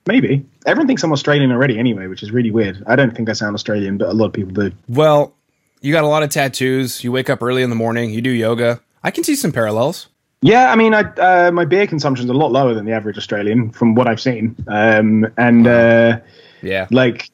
Maybe 0.05 0.45
everyone 0.65 0.87
thinks 0.87 1.03
I'm 1.03 1.11
Australian 1.13 1.51
already, 1.51 1.79
anyway, 1.79 2.07
which 2.07 2.23
is 2.23 2.31
really 2.31 2.51
weird. 2.51 2.83
I 2.87 2.95
don't 2.95 3.15
think 3.15 3.29
I 3.29 3.33
sound 3.33 3.53
Australian, 3.55 3.97
but 3.97 4.09
a 4.09 4.13
lot 4.13 4.25
of 4.25 4.33
people 4.33 4.51
do. 4.53 4.71
Well, 4.89 5.33
you 5.81 5.93
got 5.93 6.03
a 6.03 6.07
lot 6.07 6.23
of 6.23 6.29
tattoos. 6.29 7.03
You 7.03 7.11
wake 7.11 7.29
up 7.29 7.41
early 7.41 7.63
in 7.63 7.69
the 7.69 7.75
morning. 7.75 8.11
You 8.11 8.21
do 8.21 8.29
yoga. 8.29 8.81
I 9.03 9.11
can 9.11 9.23
see 9.23 9.35
some 9.35 9.51
parallels. 9.51 10.07
Yeah, 10.41 10.71
I 10.71 10.75
mean, 10.75 10.93
I, 10.93 11.01
uh, 11.03 11.51
my 11.51 11.63
beer 11.63 11.87
consumption's 11.87 12.29
a 12.29 12.33
lot 12.33 12.51
lower 12.51 12.73
than 12.73 12.83
the 12.85 12.91
average 12.91 13.17
Australian 13.17 13.69
from 13.71 13.95
what 13.95 14.07
I've 14.07 14.19
seen, 14.19 14.57
um, 14.67 15.25
and 15.37 15.65
uh, 15.65 16.19
Yeah. 16.61 16.87
like 16.91 17.29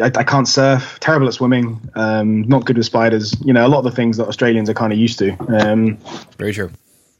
I, 0.00 0.04
I 0.14 0.22
can't 0.22 0.46
surf, 0.46 0.98
terrible 1.00 1.26
at 1.26 1.34
swimming, 1.34 1.80
um, 1.96 2.42
not 2.42 2.64
good 2.64 2.76
with 2.76 2.86
spiders. 2.86 3.34
You 3.44 3.52
know, 3.52 3.66
a 3.66 3.68
lot 3.68 3.78
of 3.78 3.84
the 3.84 3.90
things 3.90 4.16
that 4.18 4.28
Australians 4.28 4.70
are 4.70 4.74
kind 4.74 4.92
of 4.92 4.98
used 4.98 5.18
to. 5.18 5.32
Um, 5.48 5.98
Very 6.38 6.52
true. 6.52 6.70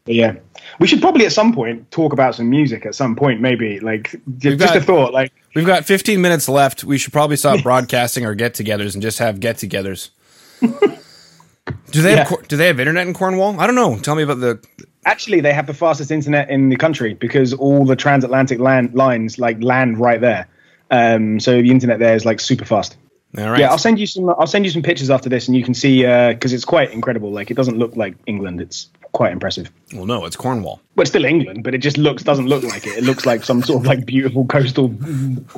but 0.04 0.14
yeah, 0.14 0.36
we 0.78 0.86
should 0.86 1.00
probably 1.00 1.24
at 1.26 1.32
some 1.32 1.52
point 1.54 1.90
talk 1.90 2.12
about 2.12 2.34
some 2.34 2.48
music. 2.50 2.84
At 2.86 2.94
some 2.94 3.16
point, 3.16 3.40
maybe 3.40 3.80
like 3.80 4.12
j- 4.38 4.50
We've 4.50 4.58
just 4.58 4.74
a 4.74 4.80
thought. 4.80 5.12
Like, 5.12 5.32
We've 5.54 5.66
got 5.66 5.84
15 5.84 6.20
minutes 6.20 6.48
left. 6.48 6.84
We 6.84 6.98
should 6.98 7.12
probably 7.12 7.36
stop 7.36 7.62
broadcasting 7.62 8.26
our 8.26 8.34
get-togethers 8.34 8.92
and 8.94 9.02
just 9.02 9.18
have 9.18 9.40
get-togethers. 9.40 10.10
do 10.60 12.02
they 12.02 12.14
Yeah. 12.14 12.24
have 12.28 12.48
do 12.48 12.56
they 12.56 12.66
have 12.66 12.78
internet 12.80 13.06
in 13.06 13.14
Cornwall? 13.14 13.58
I 13.60 13.66
don't 13.66 13.74
know. 13.76 13.98
Tell 13.98 14.14
me 14.14 14.22
about 14.22 14.40
the. 14.40 14.58
actually, 15.04 15.40
they 15.40 15.52
have 15.52 15.66
the 15.66 15.74
fastest 15.74 16.10
internet 16.10 16.50
in 16.50 16.68
the 16.68 16.76
country 16.76 17.14
because 17.14 17.52
all 17.54 17.84
the 17.84 17.96
transatlantic 17.96 18.58
land 18.58 18.94
lines 18.94 19.38
like 19.38 19.62
land 19.62 19.98
right 19.98 20.20
there. 20.20 20.46
Um, 20.90 21.40
so 21.40 21.60
the 21.60 21.70
internet 21.70 21.98
there 21.98 22.14
is 22.14 22.24
like 22.24 22.38
super 22.40 22.64
fast. 22.64 22.96
All 23.36 23.50
right. 23.50 23.60
Yeah, 23.60 23.70
I'll 23.70 23.78
send 23.78 23.98
you 23.98 24.06
some. 24.06 24.28
I'll 24.30 24.46
send 24.46 24.64
you 24.64 24.70
some 24.70 24.82
pictures 24.82 25.10
after 25.10 25.28
this, 25.28 25.48
and 25.48 25.56
you 25.56 25.64
can 25.64 25.74
see 25.74 26.02
because 26.02 26.52
it's 26.52 26.64
quite 26.64 26.92
incredible. 26.92 27.32
Like 27.32 27.50
it 27.50 27.54
doesn't 27.54 27.76
look 27.76 27.96
like 27.96 28.14
England. 28.26 28.60
It's 28.60 28.88
quite 29.12 29.32
impressive. 29.32 29.70
well, 29.92 30.06
no, 30.06 30.24
it's 30.24 30.36
Cornwall. 30.36 30.80
Well, 30.94 31.02
it's 31.02 31.10
still 31.10 31.24
England, 31.24 31.64
but 31.64 31.74
it 31.74 31.78
just 31.78 31.98
looks 31.98 32.22
doesn't 32.22 32.46
look 32.46 32.62
like 32.64 32.86
it. 32.86 32.98
It 32.98 33.04
looks 33.04 33.26
like 33.26 33.44
some 33.44 33.62
sort 33.62 33.82
of 33.82 33.86
like 33.86 34.06
beautiful 34.06 34.44
coastal 34.46 34.94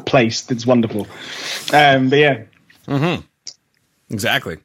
place 0.06 0.42
that's 0.42 0.66
wonderful. 0.66 1.06
Um, 1.72 2.08
but 2.08 2.18
yeah, 2.18 2.42
mm-hmm. 2.86 3.22
Exactly. 4.10 4.58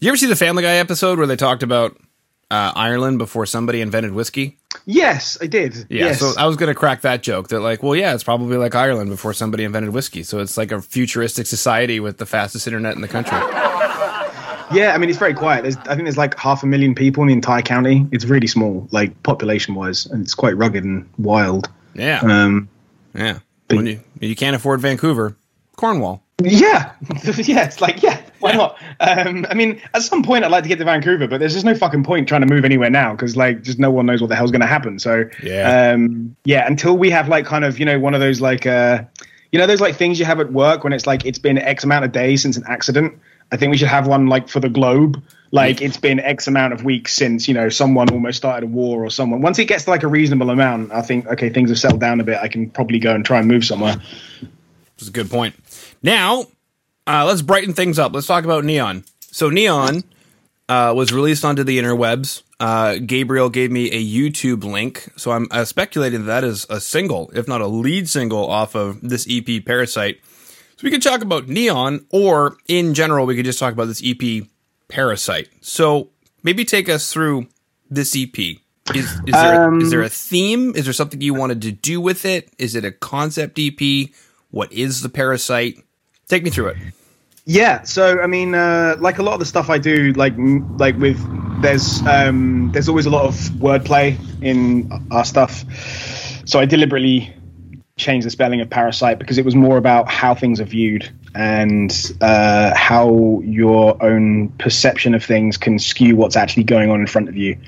You 0.00 0.08
ever 0.08 0.16
see 0.16 0.26
the 0.26 0.36
Family 0.36 0.62
Guy 0.62 0.76
episode 0.76 1.18
where 1.18 1.26
they 1.26 1.36
talked 1.36 1.62
about 1.62 1.96
uh, 2.50 2.72
Ireland 2.74 3.18
before 3.18 3.46
somebody 3.46 3.80
invented 3.80 4.12
whiskey? 4.12 4.58
yes, 4.86 5.38
I 5.40 5.46
did. 5.46 5.74
Yeah. 5.88 6.06
yes. 6.06 6.20
So 6.20 6.32
I 6.36 6.46
was 6.46 6.56
going 6.56 6.68
to 6.68 6.74
crack 6.74 7.02
that 7.02 7.22
joke 7.22 7.48
that, 7.48 7.60
like, 7.60 7.82
well, 7.82 7.94
yeah, 7.94 8.14
it's 8.14 8.24
probably 8.24 8.56
like 8.56 8.74
Ireland 8.74 9.10
before 9.10 9.34
somebody 9.34 9.64
invented 9.64 9.92
whiskey. 9.92 10.22
So 10.22 10.40
it's 10.40 10.56
like 10.56 10.72
a 10.72 10.80
futuristic 10.80 11.46
society 11.46 12.00
with 12.00 12.18
the 12.18 12.26
fastest 12.26 12.66
internet 12.66 12.94
in 12.94 13.02
the 13.02 13.08
country. 13.08 13.38
Yeah, 14.72 14.94
I 14.94 14.98
mean 14.98 15.10
it's 15.10 15.18
very 15.18 15.34
quiet. 15.34 15.62
There's, 15.62 15.76
I 15.78 15.94
think 15.94 16.04
there's 16.04 16.18
like 16.18 16.38
half 16.38 16.62
a 16.62 16.66
million 16.66 16.94
people 16.94 17.22
in 17.22 17.28
the 17.28 17.34
entire 17.34 17.62
county. 17.62 18.06
It's 18.12 18.24
really 18.24 18.46
small, 18.46 18.86
like 18.90 19.22
population 19.22 19.74
wise, 19.74 20.06
and 20.06 20.22
it's 20.22 20.34
quite 20.34 20.56
rugged 20.56 20.84
and 20.84 21.08
wild. 21.18 21.68
Yeah. 21.94 22.20
Um, 22.22 22.68
yeah. 23.14 23.38
When 23.68 23.86
you 23.86 24.00
you 24.20 24.34
can't 24.36 24.56
afford 24.56 24.80
Vancouver, 24.80 25.36
Cornwall. 25.76 26.22
Yeah, 26.40 26.92
yeah, 27.36 27.64
it's 27.64 27.80
like 27.80 28.00
yeah, 28.02 28.22
why 28.38 28.52
not? 28.52 28.78
Um, 29.00 29.44
I 29.50 29.54
mean, 29.54 29.80
at 29.92 30.02
some 30.02 30.22
point 30.22 30.44
I'd 30.44 30.52
like 30.52 30.62
to 30.62 30.68
get 30.68 30.78
to 30.78 30.84
Vancouver, 30.84 31.26
but 31.26 31.38
there's 31.40 31.52
just 31.52 31.64
no 31.66 31.74
fucking 31.74 32.04
point 32.04 32.28
trying 32.28 32.42
to 32.42 32.46
move 32.46 32.64
anywhere 32.64 32.90
now 32.90 33.10
because 33.12 33.36
like 33.36 33.62
just 33.62 33.80
no 33.80 33.90
one 33.90 34.06
knows 34.06 34.20
what 34.20 34.28
the 34.28 34.36
hell's 34.36 34.52
going 34.52 34.60
to 34.60 34.66
happen. 34.66 35.00
So 35.00 35.24
Yeah. 35.42 35.92
um, 35.94 36.36
yeah, 36.44 36.64
until 36.66 36.96
we 36.96 37.10
have 37.10 37.28
like 37.28 37.44
kind 37.44 37.64
of 37.64 37.78
you 37.80 37.84
know 37.84 37.98
one 37.98 38.14
of 38.14 38.20
those 38.20 38.40
like 38.40 38.66
uh, 38.66 39.02
you 39.50 39.58
know 39.58 39.66
those 39.66 39.80
like 39.80 39.96
things 39.96 40.20
you 40.20 40.24
have 40.26 40.38
at 40.38 40.52
work 40.52 40.84
when 40.84 40.92
it's 40.92 41.06
like 41.08 41.26
it's 41.26 41.40
been 41.40 41.58
X 41.58 41.82
amount 41.82 42.04
of 42.04 42.12
days 42.12 42.42
since 42.42 42.56
an 42.56 42.62
accident. 42.68 43.18
I 43.50 43.56
think 43.56 43.70
we 43.70 43.78
should 43.78 43.88
have 43.88 44.06
one 44.06 44.26
like 44.26 44.48
for 44.48 44.60
the 44.60 44.68
globe. 44.68 45.22
Like 45.50 45.80
it's 45.80 45.96
been 45.96 46.20
X 46.20 46.46
amount 46.46 46.74
of 46.74 46.84
weeks 46.84 47.14
since 47.14 47.48
you 47.48 47.54
know 47.54 47.70
someone 47.70 48.10
almost 48.10 48.36
started 48.36 48.66
a 48.66 48.70
war 48.70 49.04
or 49.04 49.10
someone. 49.10 49.40
Once 49.40 49.58
it 49.58 49.64
gets 49.64 49.84
to 49.84 49.90
like 49.90 50.02
a 50.02 50.08
reasonable 50.08 50.50
amount, 50.50 50.92
I 50.92 51.00
think 51.00 51.26
okay 51.26 51.48
things 51.48 51.70
have 51.70 51.78
settled 51.78 52.00
down 52.00 52.20
a 52.20 52.24
bit. 52.24 52.38
I 52.38 52.48
can 52.48 52.68
probably 52.68 52.98
go 52.98 53.14
and 53.14 53.24
try 53.24 53.38
and 53.38 53.48
move 53.48 53.64
somewhere. 53.64 53.96
That's 54.98 55.08
a 55.08 55.12
good 55.12 55.30
point. 55.30 55.54
Now, 56.02 56.46
uh, 57.06 57.24
let's 57.24 57.40
brighten 57.40 57.72
things 57.72 57.98
up. 57.98 58.12
Let's 58.12 58.26
talk 58.26 58.44
about 58.44 58.64
Neon. 58.64 59.04
So 59.20 59.48
Neon 59.48 60.04
uh, 60.68 60.92
was 60.94 61.12
released 61.12 61.44
onto 61.44 61.64
the 61.64 61.78
interwebs. 61.78 62.42
Uh, 62.60 62.96
Gabriel 62.96 63.48
gave 63.48 63.70
me 63.70 63.90
a 63.92 64.04
YouTube 64.04 64.64
link, 64.64 65.08
so 65.16 65.30
I'm 65.30 65.46
uh, 65.52 65.64
speculating 65.64 66.26
that, 66.26 66.40
that 66.40 66.44
is 66.44 66.66
a 66.68 66.80
single, 66.80 67.30
if 67.32 67.46
not 67.46 67.60
a 67.60 67.68
lead 67.68 68.08
single, 68.08 68.50
off 68.50 68.74
of 68.74 69.00
this 69.00 69.26
EP, 69.30 69.64
Parasight. 69.64 70.18
So 70.78 70.84
we 70.84 70.92
could 70.92 71.02
talk 71.02 71.22
about 71.22 71.48
Neon, 71.48 72.06
or 72.10 72.56
in 72.68 72.94
general, 72.94 73.26
we 73.26 73.34
could 73.34 73.44
just 73.44 73.58
talk 73.58 73.72
about 73.72 73.86
this 73.86 74.00
EP, 74.04 74.46
Parasight. 74.86 75.48
So 75.60 76.10
maybe 76.44 76.64
take 76.64 76.88
us 76.88 77.12
through 77.12 77.48
this 77.90 78.14
EP. 78.16 78.38
Is, 78.94 79.12
is 79.26 79.32
there 79.32 79.64
um, 79.64 79.80
a, 79.80 79.82
is 79.82 79.90
there 79.90 80.02
a 80.02 80.08
theme? 80.08 80.76
Is 80.76 80.84
there 80.84 80.92
something 80.92 81.20
you 81.20 81.34
wanted 81.34 81.62
to 81.62 81.72
do 81.72 82.00
with 82.00 82.24
it? 82.24 82.52
Is 82.58 82.76
it 82.76 82.84
a 82.84 82.92
concept 82.92 83.58
EP? 83.58 84.10
What 84.52 84.72
is 84.72 85.02
the 85.02 85.08
Parasight? 85.08 85.82
Take 86.28 86.44
me 86.44 86.50
through 86.50 86.68
it. 86.68 86.76
Yeah, 87.44 87.82
so 87.82 88.20
I 88.20 88.28
mean, 88.28 88.54
uh, 88.54 88.98
like 89.00 89.18
a 89.18 89.24
lot 89.24 89.32
of 89.32 89.40
the 89.40 89.46
stuff 89.46 89.70
I 89.70 89.78
do, 89.78 90.12
like 90.12 90.34
like 90.78 90.96
with 90.98 91.18
there's 91.60 92.02
um, 92.06 92.70
there's 92.72 92.88
always 92.88 93.06
a 93.06 93.10
lot 93.10 93.24
of 93.24 93.34
wordplay 93.58 94.16
in 94.40 94.92
our 95.10 95.24
stuff. 95.24 95.64
So 96.44 96.60
I 96.60 96.66
deliberately 96.66 97.34
changed 97.98 98.26
the 98.26 98.30
spelling 98.30 98.60
of 98.60 98.70
parasite 98.70 99.18
because 99.18 99.36
it 99.36 99.44
was 99.44 99.54
more 99.54 99.76
about 99.76 100.08
how 100.08 100.34
things 100.34 100.60
are 100.60 100.64
viewed 100.64 101.10
and 101.34 102.12
uh, 102.20 102.74
how 102.74 103.40
your 103.44 104.02
own 104.02 104.48
perception 104.58 105.14
of 105.14 105.24
things 105.24 105.56
can 105.56 105.78
skew 105.78 106.16
what's 106.16 106.36
actually 106.36 106.64
going 106.64 106.90
on 106.90 107.00
in 107.00 107.06
front 107.06 107.28
of 107.28 107.36
you. 107.36 107.58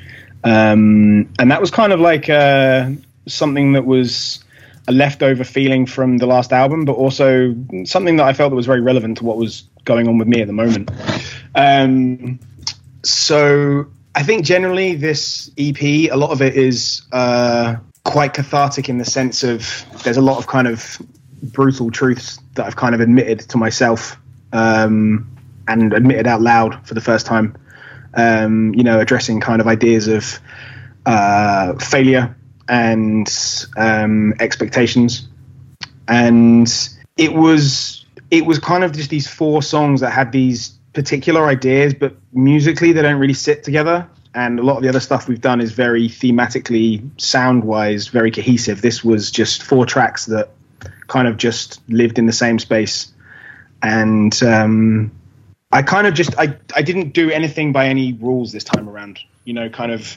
Um, 0.45 1.29
and 1.39 1.51
that 1.51 1.61
was 1.61 1.71
kind 1.71 1.93
of 1.93 2.01
like 2.01 2.31
uh, 2.31 2.91
something 3.27 3.75
that 3.75 3.85
was 3.85 4.43
a 4.89 4.93
leftover 4.93 5.45
feeling 5.45 5.85
from 5.85 6.17
the 6.19 6.27
last 6.27 6.53
album, 6.53 6.85
but 6.85 6.95
also 6.95 7.55
something 7.85 8.17
that 8.17 8.27
I 8.27 8.33
felt 8.33 8.51
that 8.51 8.57
was 8.57 8.67
very 8.67 8.81
relevant 8.81 9.19
to 9.19 9.25
what 9.25 9.37
was 9.37 9.65
going 9.85 10.09
on 10.09 10.19
with 10.19 10.29
me 10.29 10.41
at 10.41 10.47
the 10.47 10.53
moment. 10.53 10.91
Um, 11.55 12.41
so 13.03 13.87
I 14.15 14.23
think 14.23 14.45
generally 14.45 14.95
this 14.95 15.51
EP, 15.59 15.83
a 15.83 16.13
lot 16.13 16.31
of 16.31 16.41
it 16.41 16.57
is 16.57 17.03
uh, 17.13 17.77
quite 18.05 18.35
cathartic 18.35 18.89
in 18.89 18.99
the 18.99 19.05
sense 19.05 19.43
of 19.43 19.85
there's 20.05 20.17
a 20.17 20.23
lot 20.23 20.39
of 20.39 20.47
kind 20.47 20.67
of 20.67 21.01
brutal 21.43 21.91
truths 21.91 22.39
that 22.55 22.67
I've 22.67 22.77
kind 22.77 22.95
of 22.95 23.01
admitted 23.01 23.41
to 23.41 23.59
myself 23.59 24.19
um, 24.53 25.37
and 25.69 25.93
admitted 25.93 26.27
out 26.27 26.41
loud 26.41 26.87
for 26.87 26.95
the 26.95 27.01
first 27.01 27.27
time. 27.27 27.57
Um, 28.15 28.75
you 28.75 28.83
know, 28.83 28.99
addressing 28.99 29.41
kind 29.41 29.61
of 29.61 29.69
ideas 29.69 30.09
of 30.09 30.41
uh, 31.07 31.75
failure 31.79 32.37
and 32.69 33.33
um, 33.77 34.35
expectations, 34.41 35.29
and 36.09 36.69
it 37.17 37.33
was 37.33 38.05
it 38.31 38.47
was 38.47 38.59
kind 38.59 38.83
of 38.83 38.93
just 38.93 39.11
these 39.11 39.29
four 39.29 39.63
songs 39.63 40.01
that 40.01 40.11
had 40.11 40.33
these 40.33 40.71
particular 40.93 41.47
ideas, 41.47 41.95
but 41.95 42.17
musically 42.33 42.93
they 42.93 43.03
don't 43.03 43.21
really 43.21 43.35
sit 43.35 43.63
together. 43.63 44.09
And 44.35 44.61
a 44.61 44.63
lot 44.63 44.77
of 44.77 44.83
the 44.83 44.89
other 44.89 45.01
stuff 45.01 45.29
we've 45.29 45.41
done 45.41 45.61
is 45.61 45.73
very 45.73 46.09
thematically, 46.09 47.09
sound 47.21 47.65
wise, 47.65 48.09
very 48.09 48.31
cohesive. 48.31 48.81
This 48.81 49.03
was 49.05 49.31
just 49.31 49.63
four 49.63 49.87
tracks 49.87 50.27
that 50.27 50.51
kind 51.09 51.27
of 51.27 51.37
just 51.37 51.81
lived 51.89 52.19
in 52.19 52.27
the 52.27 52.33
same 52.33 52.59
space. 52.59 53.13
And 53.83 54.41
um, 54.43 55.11
I 55.73 55.83
kind 55.83 56.07
of 56.07 56.15
just 56.15 56.39
I, 56.39 56.57
I 56.77 56.83
didn't 56.83 57.13
do 57.13 57.31
anything 57.31 57.73
by 57.73 57.87
any 57.87 58.13
rules 58.13 58.53
this 58.53 58.65
time 58.65 58.89
around. 58.89 59.19
You 59.45 59.55
know, 59.55 59.69
kind 59.69 59.91
of 59.91 60.17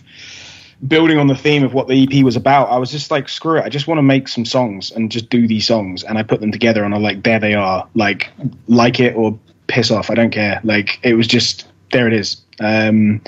building 0.87 1.17
on 1.17 1.27
the 1.27 1.35
theme 1.35 1.63
of 1.63 1.73
what 1.73 1.87
the 1.87 2.03
EP 2.03 2.23
was 2.23 2.35
about, 2.35 2.69
I 2.69 2.77
was 2.77 2.91
just 2.91 3.11
like, 3.11 3.29
screw 3.29 3.57
it. 3.57 3.63
I 3.63 3.69
just 3.69 3.87
want 3.87 3.97
to 3.97 4.03
make 4.03 4.27
some 4.27 4.45
songs 4.45 4.91
and 4.91 5.11
just 5.11 5.29
do 5.29 5.47
these 5.47 5.67
songs. 5.67 6.03
And 6.03 6.17
I 6.17 6.23
put 6.23 6.41
them 6.41 6.51
together 6.51 6.83
and 6.83 6.93
I'm 6.93 7.01
like, 7.01 7.23
there 7.23 7.39
they 7.39 7.53
are. 7.53 7.87
Like, 7.95 8.29
like 8.67 8.99
it 8.99 9.15
or 9.15 9.37
piss 9.67 9.91
off. 9.91 10.09
I 10.09 10.15
don't 10.15 10.31
care. 10.31 10.59
Like, 10.63 10.99
it 11.03 11.13
was 11.13 11.27
just, 11.27 11.67
there 11.91 12.07
it 12.07 12.13
is. 12.13 12.41
Um, 12.59 13.21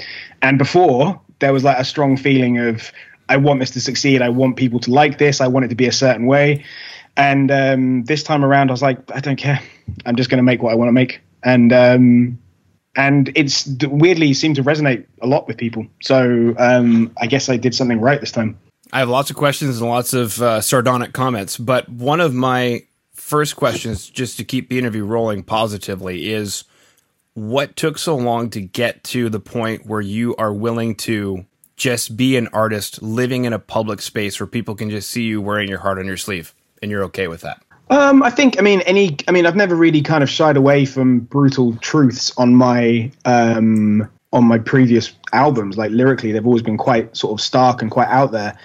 and 0.45 0.59
before, 0.59 1.19
there 1.39 1.51
was 1.51 1.63
like 1.63 1.79
a 1.79 1.83
strong 1.83 2.17
feeling 2.17 2.59
of, 2.59 2.91
I 3.27 3.37
want 3.37 3.59
this 3.61 3.71
to 3.71 3.81
succeed. 3.81 4.21
I 4.21 4.29
want 4.29 4.57
people 4.57 4.79
to 4.81 4.91
like 4.91 5.17
this. 5.17 5.41
I 5.41 5.47
want 5.47 5.65
it 5.65 5.69
to 5.69 5.75
be 5.75 5.87
a 5.87 5.91
certain 5.91 6.27
way. 6.27 6.63
And 7.17 7.49
um, 7.49 8.03
this 8.03 8.21
time 8.21 8.45
around, 8.45 8.69
I 8.69 8.73
was 8.73 8.83
like, 8.83 8.99
I 9.11 9.21
don't 9.21 9.37
care. 9.37 9.59
I'm 10.05 10.15
just 10.15 10.29
going 10.29 10.37
to 10.37 10.43
make 10.43 10.61
what 10.61 10.71
I 10.71 10.75
want 10.75 10.89
to 10.89 10.91
make. 10.91 11.21
And 11.41 11.73
um, 11.73 12.37
and 12.95 13.31
it's 13.33 13.67
weirdly 13.87 14.35
seemed 14.35 14.57
to 14.57 14.63
resonate 14.63 15.07
a 15.19 15.25
lot 15.25 15.47
with 15.47 15.57
people. 15.57 15.87
So 16.03 16.53
um, 16.59 17.11
I 17.17 17.25
guess 17.25 17.49
I 17.49 17.57
did 17.57 17.73
something 17.73 17.99
right 17.99 18.19
this 18.21 18.31
time. 18.31 18.59
I 18.93 18.99
have 18.99 19.09
lots 19.09 19.31
of 19.31 19.35
questions 19.35 19.81
and 19.81 19.89
lots 19.89 20.13
of 20.13 20.39
uh, 20.41 20.61
sardonic 20.61 21.11
comments, 21.11 21.57
but 21.57 21.89
one 21.89 22.21
of 22.21 22.35
my 22.35 22.83
first 23.13 23.55
questions, 23.55 24.07
just 24.09 24.37
to 24.37 24.43
keep 24.43 24.69
the 24.69 24.77
interview 24.77 25.05
rolling 25.05 25.41
positively, 25.41 26.31
is 26.31 26.65
what 27.35 27.75
took 27.75 27.97
so 27.97 28.15
long 28.15 28.49
to 28.49 28.61
get 28.61 29.03
to 29.03 29.29
the 29.29 29.39
point 29.39 29.85
where 29.85 30.01
you 30.01 30.35
are 30.37 30.53
willing 30.53 30.95
to 30.95 31.45
just 31.75 32.15
be 32.15 32.37
an 32.37 32.47
artist 32.53 33.03
living 33.03 33.43
in 33.43 33.51
a 33.51 33.59
public 33.59 34.01
space 34.01 34.39
where 34.39 34.47
people 34.47 34.73
can 34.73 34.89
just 34.89 35.09
see 35.09 35.23
you 35.23 35.41
wearing 35.41 35.67
your 35.67 35.79
heart 35.79 35.99
on 35.99 36.05
your 36.05 36.17
sleeve 36.17 36.55
and 36.81 36.89
you're 36.89 37.03
okay 37.03 37.27
with 37.27 37.41
that? 37.41 37.61
Um, 37.89 38.23
I 38.23 38.29
think, 38.29 38.57
I 38.57 38.61
mean, 38.61 38.81
any, 38.81 39.17
I 39.27 39.31
mean, 39.31 39.45
I've 39.45 39.55
never 39.55 39.75
really 39.75 40.01
kind 40.01 40.23
of 40.23 40.29
shied 40.29 40.57
away 40.57 40.85
from 40.85 41.19
brutal 41.19 41.75
truths 41.77 42.35
on 42.37 42.55
my, 42.55 43.11
um, 43.25 44.09
on 44.31 44.45
my 44.45 44.57
previous 44.57 45.11
albums. 45.33 45.77
Like 45.77 45.91
lyrically, 45.91 46.31
they've 46.31 46.45
always 46.45 46.63
been 46.63 46.77
quite 46.77 47.15
sort 47.15 47.37
of 47.37 47.43
stark 47.43 47.81
and 47.81 47.91
quite 47.91 48.07
out 48.07 48.31
there 48.31 48.57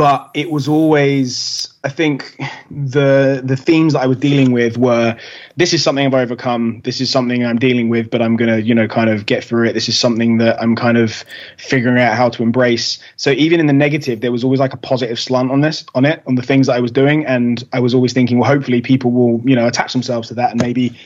but 0.00 0.30
it 0.32 0.50
was 0.50 0.66
always 0.66 1.68
i 1.84 1.88
think 1.90 2.34
the 2.70 3.42
the 3.44 3.54
themes 3.54 3.92
that 3.92 4.00
i 4.00 4.06
was 4.06 4.16
dealing 4.16 4.50
with 4.50 4.78
were 4.78 5.14
this 5.56 5.74
is 5.74 5.82
something 5.82 6.06
i've 6.06 6.14
overcome 6.14 6.80
this 6.84 7.02
is 7.02 7.10
something 7.10 7.44
i'm 7.44 7.58
dealing 7.58 7.90
with 7.90 8.10
but 8.10 8.22
i'm 8.22 8.34
gonna 8.34 8.56
you 8.60 8.74
know 8.74 8.88
kind 8.88 9.10
of 9.10 9.26
get 9.26 9.44
through 9.44 9.66
it. 9.68 9.74
This 9.74 9.90
is 9.90 9.98
something 9.98 10.38
that 10.38 10.58
i'm 10.62 10.74
kind 10.74 10.96
of 10.96 11.22
figuring 11.58 11.98
out 11.98 12.16
how 12.16 12.30
to 12.30 12.42
embrace. 12.42 12.98
So 13.16 13.32
even 13.32 13.60
in 13.60 13.66
the 13.66 13.74
negative 13.74 14.22
there 14.22 14.32
was 14.32 14.42
always 14.42 14.58
like 14.58 14.72
a 14.72 14.78
positive 14.78 15.20
slant 15.20 15.50
on 15.50 15.60
this 15.60 15.84
on 15.94 16.06
it 16.06 16.22
on 16.26 16.34
the 16.34 16.46
things 16.50 16.66
that 16.68 16.76
i 16.76 16.80
was 16.80 16.90
doing 16.90 17.26
and 17.26 17.62
i 17.74 17.78
was 17.78 17.92
always 17.92 18.14
thinking 18.14 18.38
well 18.38 18.50
hopefully 18.50 18.80
people 18.80 19.10
will 19.10 19.42
you 19.44 19.54
know 19.54 19.66
attach 19.66 19.92
themselves 19.92 20.28
to 20.28 20.34
that 20.34 20.52
and 20.52 20.62
maybe 20.62 20.96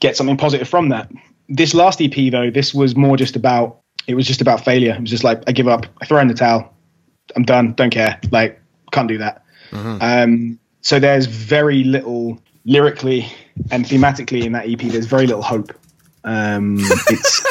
get 0.00 0.16
something 0.16 0.36
positive 0.36 0.68
from 0.68 0.88
that. 0.88 1.08
This 1.48 1.72
last 1.72 2.02
ep 2.02 2.16
though 2.32 2.50
this 2.50 2.74
was 2.74 2.96
more 2.96 3.16
just 3.16 3.36
about 3.36 3.78
it 4.08 4.16
was 4.16 4.26
just 4.26 4.40
about 4.40 4.64
failure. 4.64 4.94
It 4.94 5.02
was 5.02 5.10
just 5.10 5.22
like 5.22 5.40
i 5.46 5.52
give 5.52 5.68
up 5.68 5.86
i 6.00 6.04
throw 6.04 6.18
in 6.18 6.26
the 6.26 6.34
towel 6.34 6.74
I'm 7.36 7.44
done. 7.44 7.72
Don't 7.74 7.90
care. 7.90 8.20
Like, 8.30 8.60
can't 8.92 9.08
do 9.08 9.18
that. 9.18 9.44
Mm-hmm. 9.70 9.98
Um, 10.00 10.58
so 10.80 10.98
there's 10.98 11.26
very 11.26 11.84
little 11.84 12.40
lyrically 12.64 13.30
and 13.70 13.84
thematically 13.84 14.44
in 14.44 14.52
that 14.52 14.68
EP. 14.68 14.78
There's 14.78 15.06
very 15.06 15.26
little 15.26 15.42
hope. 15.42 15.72
Um, 16.24 16.78
it's 16.80 17.42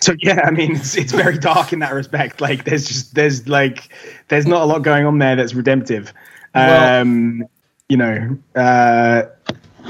so 0.00 0.14
yeah. 0.20 0.42
I 0.44 0.50
mean, 0.50 0.76
it's, 0.76 0.96
it's 0.96 1.12
very 1.12 1.38
dark 1.38 1.72
in 1.72 1.78
that 1.80 1.94
respect. 1.94 2.40
Like, 2.40 2.64
there's 2.64 2.86
just 2.86 3.14
there's 3.14 3.48
like 3.48 3.88
there's 4.28 4.46
not 4.46 4.62
a 4.62 4.64
lot 4.66 4.82
going 4.82 5.06
on 5.06 5.18
there 5.18 5.36
that's 5.36 5.54
redemptive. 5.54 6.12
Um, 6.54 7.40
well, 7.40 7.50
you 7.88 7.96
know, 7.96 8.38
uh, 8.54 9.22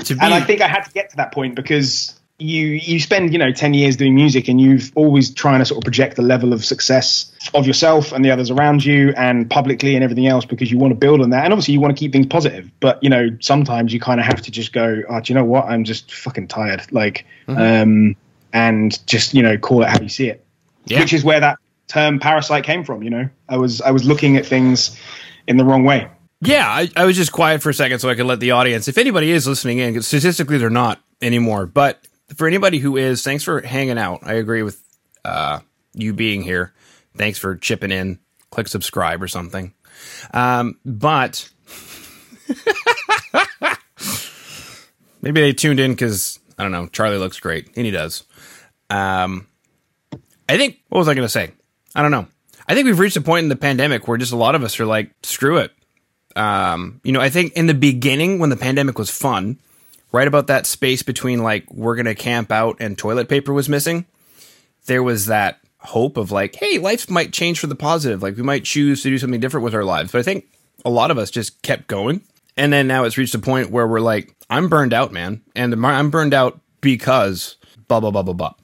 be- 0.08 0.16
and 0.20 0.34
I 0.34 0.40
think 0.40 0.60
I 0.60 0.66
had 0.66 0.84
to 0.84 0.92
get 0.92 1.10
to 1.10 1.16
that 1.16 1.32
point 1.32 1.54
because 1.54 2.18
you 2.44 2.66
you 2.66 3.00
spend 3.00 3.32
you 3.32 3.38
know 3.38 3.50
10 3.50 3.74
years 3.74 3.96
doing 3.96 4.14
music 4.14 4.48
and 4.48 4.60
you've 4.60 4.92
always 4.94 5.32
trying 5.32 5.60
to 5.60 5.64
sort 5.64 5.78
of 5.78 5.84
project 5.84 6.16
the 6.16 6.22
level 6.22 6.52
of 6.52 6.64
success 6.64 7.32
of 7.54 7.66
yourself 7.66 8.12
and 8.12 8.24
the 8.24 8.30
others 8.30 8.50
around 8.50 8.84
you 8.84 9.14
and 9.16 9.48
publicly 9.48 9.94
and 9.94 10.04
everything 10.04 10.26
else 10.26 10.44
because 10.44 10.70
you 10.70 10.76
want 10.76 10.90
to 10.90 10.94
build 10.94 11.22
on 11.22 11.30
that. 11.30 11.44
And 11.44 11.52
obviously 11.52 11.74
you 11.74 11.80
want 11.80 11.96
to 11.96 11.98
keep 11.98 12.12
things 12.12 12.26
positive 12.26 12.70
but 12.80 13.02
you 13.02 13.08
know 13.08 13.30
sometimes 13.40 13.94
you 13.94 14.00
kind 14.00 14.20
of 14.20 14.26
have 14.26 14.42
to 14.42 14.50
just 14.50 14.72
go 14.72 15.02
oh 15.08 15.20
do 15.20 15.32
you 15.32 15.38
know 15.38 15.44
what? 15.44 15.64
I'm 15.64 15.84
just 15.84 16.12
fucking 16.12 16.48
tired. 16.48 16.82
Like 16.92 17.24
mm-hmm. 17.48 17.60
um 17.60 18.16
and 18.52 19.06
just 19.06 19.32
you 19.32 19.42
know 19.42 19.56
call 19.56 19.82
it 19.82 19.88
how 19.88 20.00
you 20.00 20.10
see 20.10 20.28
it. 20.28 20.44
Yeah. 20.86 21.00
which 21.00 21.14
is 21.14 21.24
where 21.24 21.40
that 21.40 21.58
term 21.88 22.20
parasite 22.20 22.64
came 22.64 22.84
from 22.84 23.02
you 23.02 23.10
know? 23.10 23.28
I 23.48 23.56
was 23.56 23.80
i 23.80 23.90
was 23.90 24.04
looking 24.04 24.36
at 24.36 24.44
things 24.44 25.00
in 25.46 25.56
the 25.56 25.64
wrong 25.64 25.84
way. 25.84 26.08
Yeah, 26.40 26.68
I, 26.68 26.90
I, 26.94 27.04
was 27.06 27.16
just 27.16 27.32
quiet 27.32 27.62
for 27.62 27.70
a 27.70 27.74
second 27.74 28.00
so 28.00 28.10
I 28.10 28.14
could 28.14 28.26
let 28.26 28.38
the 28.38 28.50
audience, 28.50 28.86
if 28.86 28.98
anybody 28.98 29.30
is 29.30 29.46
listening 29.46 29.78
in, 29.78 30.02
statistically 30.02 30.58
they're 30.58 30.68
not 30.68 31.00
anymore, 31.22 31.64
but 31.64 32.06
for 32.36 32.46
anybody 32.46 32.78
who 32.78 32.96
is, 32.96 33.22
thanks 33.22 33.44
for 33.44 33.60
hanging 33.60 33.98
out. 33.98 34.20
I 34.22 34.34
agree 34.34 34.62
with 34.62 34.82
uh, 35.24 35.60
you 35.94 36.12
being 36.12 36.42
here. 36.42 36.72
Thanks 37.16 37.38
for 37.38 37.56
chipping 37.56 37.90
in. 37.90 38.18
Click 38.50 38.68
subscribe 38.68 39.22
or 39.22 39.28
something. 39.28 39.74
Um, 40.32 40.78
but 40.84 41.48
maybe 45.22 45.40
they 45.40 45.52
tuned 45.52 45.80
in 45.80 45.92
because 45.92 46.38
I 46.58 46.62
don't 46.62 46.72
know. 46.72 46.86
Charlie 46.88 47.18
looks 47.18 47.40
great, 47.40 47.68
and 47.76 47.84
he 47.84 47.90
does. 47.90 48.24
Um, 48.90 49.46
I 50.48 50.56
think. 50.56 50.78
What 50.88 50.98
was 51.00 51.08
I 51.08 51.14
going 51.14 51.24
to 51.24 51.30
say? 51.30 51.50
I 51.94 52.02
don't 52.02 52.10
know. 52.10 52.26
I 52.68 52.74
think 52.74 52.86
we've 52.86 52.98
reached 52.98 53.16
a 53.16 53.20
point 53.20 53.44
in 53.44 53.48
the 53.48 53.56
pandemic 53.56 54.08
where 54.08 54.16
just 54.16 54.32
a 54.32 54.36
lot 54.36 54.54
of 54.54 54.62
us 54.62 54.78
are 54.80 54.86
like, 54.86 55.10
screw 55.22 55.58
it. 55.58 55.72
Um, 56.36 57.00
you 57.04 57.12
know, 57.12 57.20
I 57.20 57.30
think 57.30 57.52
in 57.54 57.66
the 57.66 57.74
beginning 57.74 58.38
when 58.38 58.50
the 58.50 58.56
pandemic 58.56 58.98
was 58.98 59.10
fun, 59.10 59.60
right 60.14 60.28
about 60.28 60.46
that 60.46 60.64
space 60.64 61.02
between 61.02 61.42
like 61.42 61.70
we're 61.72 61.96
gonna 61.96 62.14
camp 62.14 62.52
out 62.52 62.76
and 62.78 62.96
toilet 62.96 63.28
paper 63.28 63.52
was 63.52 63.68
missing, 63.68 64.06
there 64.86 65.02
was 65.02 65.26
that 65.26 65.58
hope 65.78 66.16
of 66.16 66.30
like, 66.30 66.54
hey, 66.54 66.78
life 66.78 67.10
might 67.10 67.32
change 67.32 67.58
for 67.58 67.66
the 67.66 67.74
positive. 67.74 68.22
Like 68.22 68.36
we 68.36 68.42
might 68.42 68.64
choose 68.64 69.02
to 69.02 69.10
do 69.10 69.18
something 69.18 69.40
different 69.40 69.64
with 69.64 69.74
our 69.74 69.84
lives. 69.84 70.12
But 70.12 70.20
I 70.20 70.22
think 70.22 70.46
a 70.84 70.90
lot 70.90 71.10
of 71.10 71.18
us 71.18 71.30
just 71.30 71.60
kept 71.62 71.88
going. 71.88 72.22
And 72.56 72.72
then 72.72 72.86
now 72.86 73.04
it's 73.04 73.18
reached 73.18 73.34
a 73.34 73.40
point 73.40 73.70
where 73.70 73.86
we're 73.86 74.00
like, 74.00 74.34
I'm 74.48 74.68
burned 74.68 74.94
out, 74.94 75.12
man. 75.12 75.42
And 75.56 75.74
I'm 75.84 76.10
burned 76.10 76.32
out 76.32 76.60
because 76.80 77.56
blah, 77.88 78.00
blah, 78.00 78.12
blah, 78.12 78.22
blah, 78.22 78.34
blah. 78.34 78.54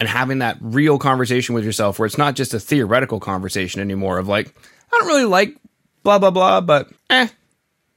And 0.00 0.08
having 0.08 0.38
that 0.38 0.56
real 0.60 0.98
conversation 0.98 1.54
with 1.54 1.64
yourself 1.64 1.98
where 1.98 2.06
it's 2.06 2.16
not 2.16 2.34
just 2.34 2.54
a 2.54 2.60
theoretical 2.60 3.20
conversation 3.20 3.82
anymore 3.82 4.18
of 4.18 4.28
like, 4.28 4.48
I 4.48 4.98
don't 4.98 5.08
really 5.08 5.26
like 5.26 5.56
blah, 6.02 6.18
blah, 6.18 6.30
blah, 6.30 6.62
but 6.62 6.90
eh, 7.10 7.28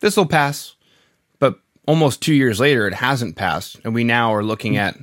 this 0.02 0.18
will 0.18 0.26
pass. 0.26 0.76
Almost 1.86 2.22
two 2.22 2.34
years 2.34 2.60
later, 2.60 2.88
it 2.88 2.94
hasn't 2.94 3.36
passed. 3.36 3.78
And 3.84 3.94
we 3.94 4.04
now 4.04 4.34
are 4.34 4.44
looking 4.44 4.78
at 4.78 4.98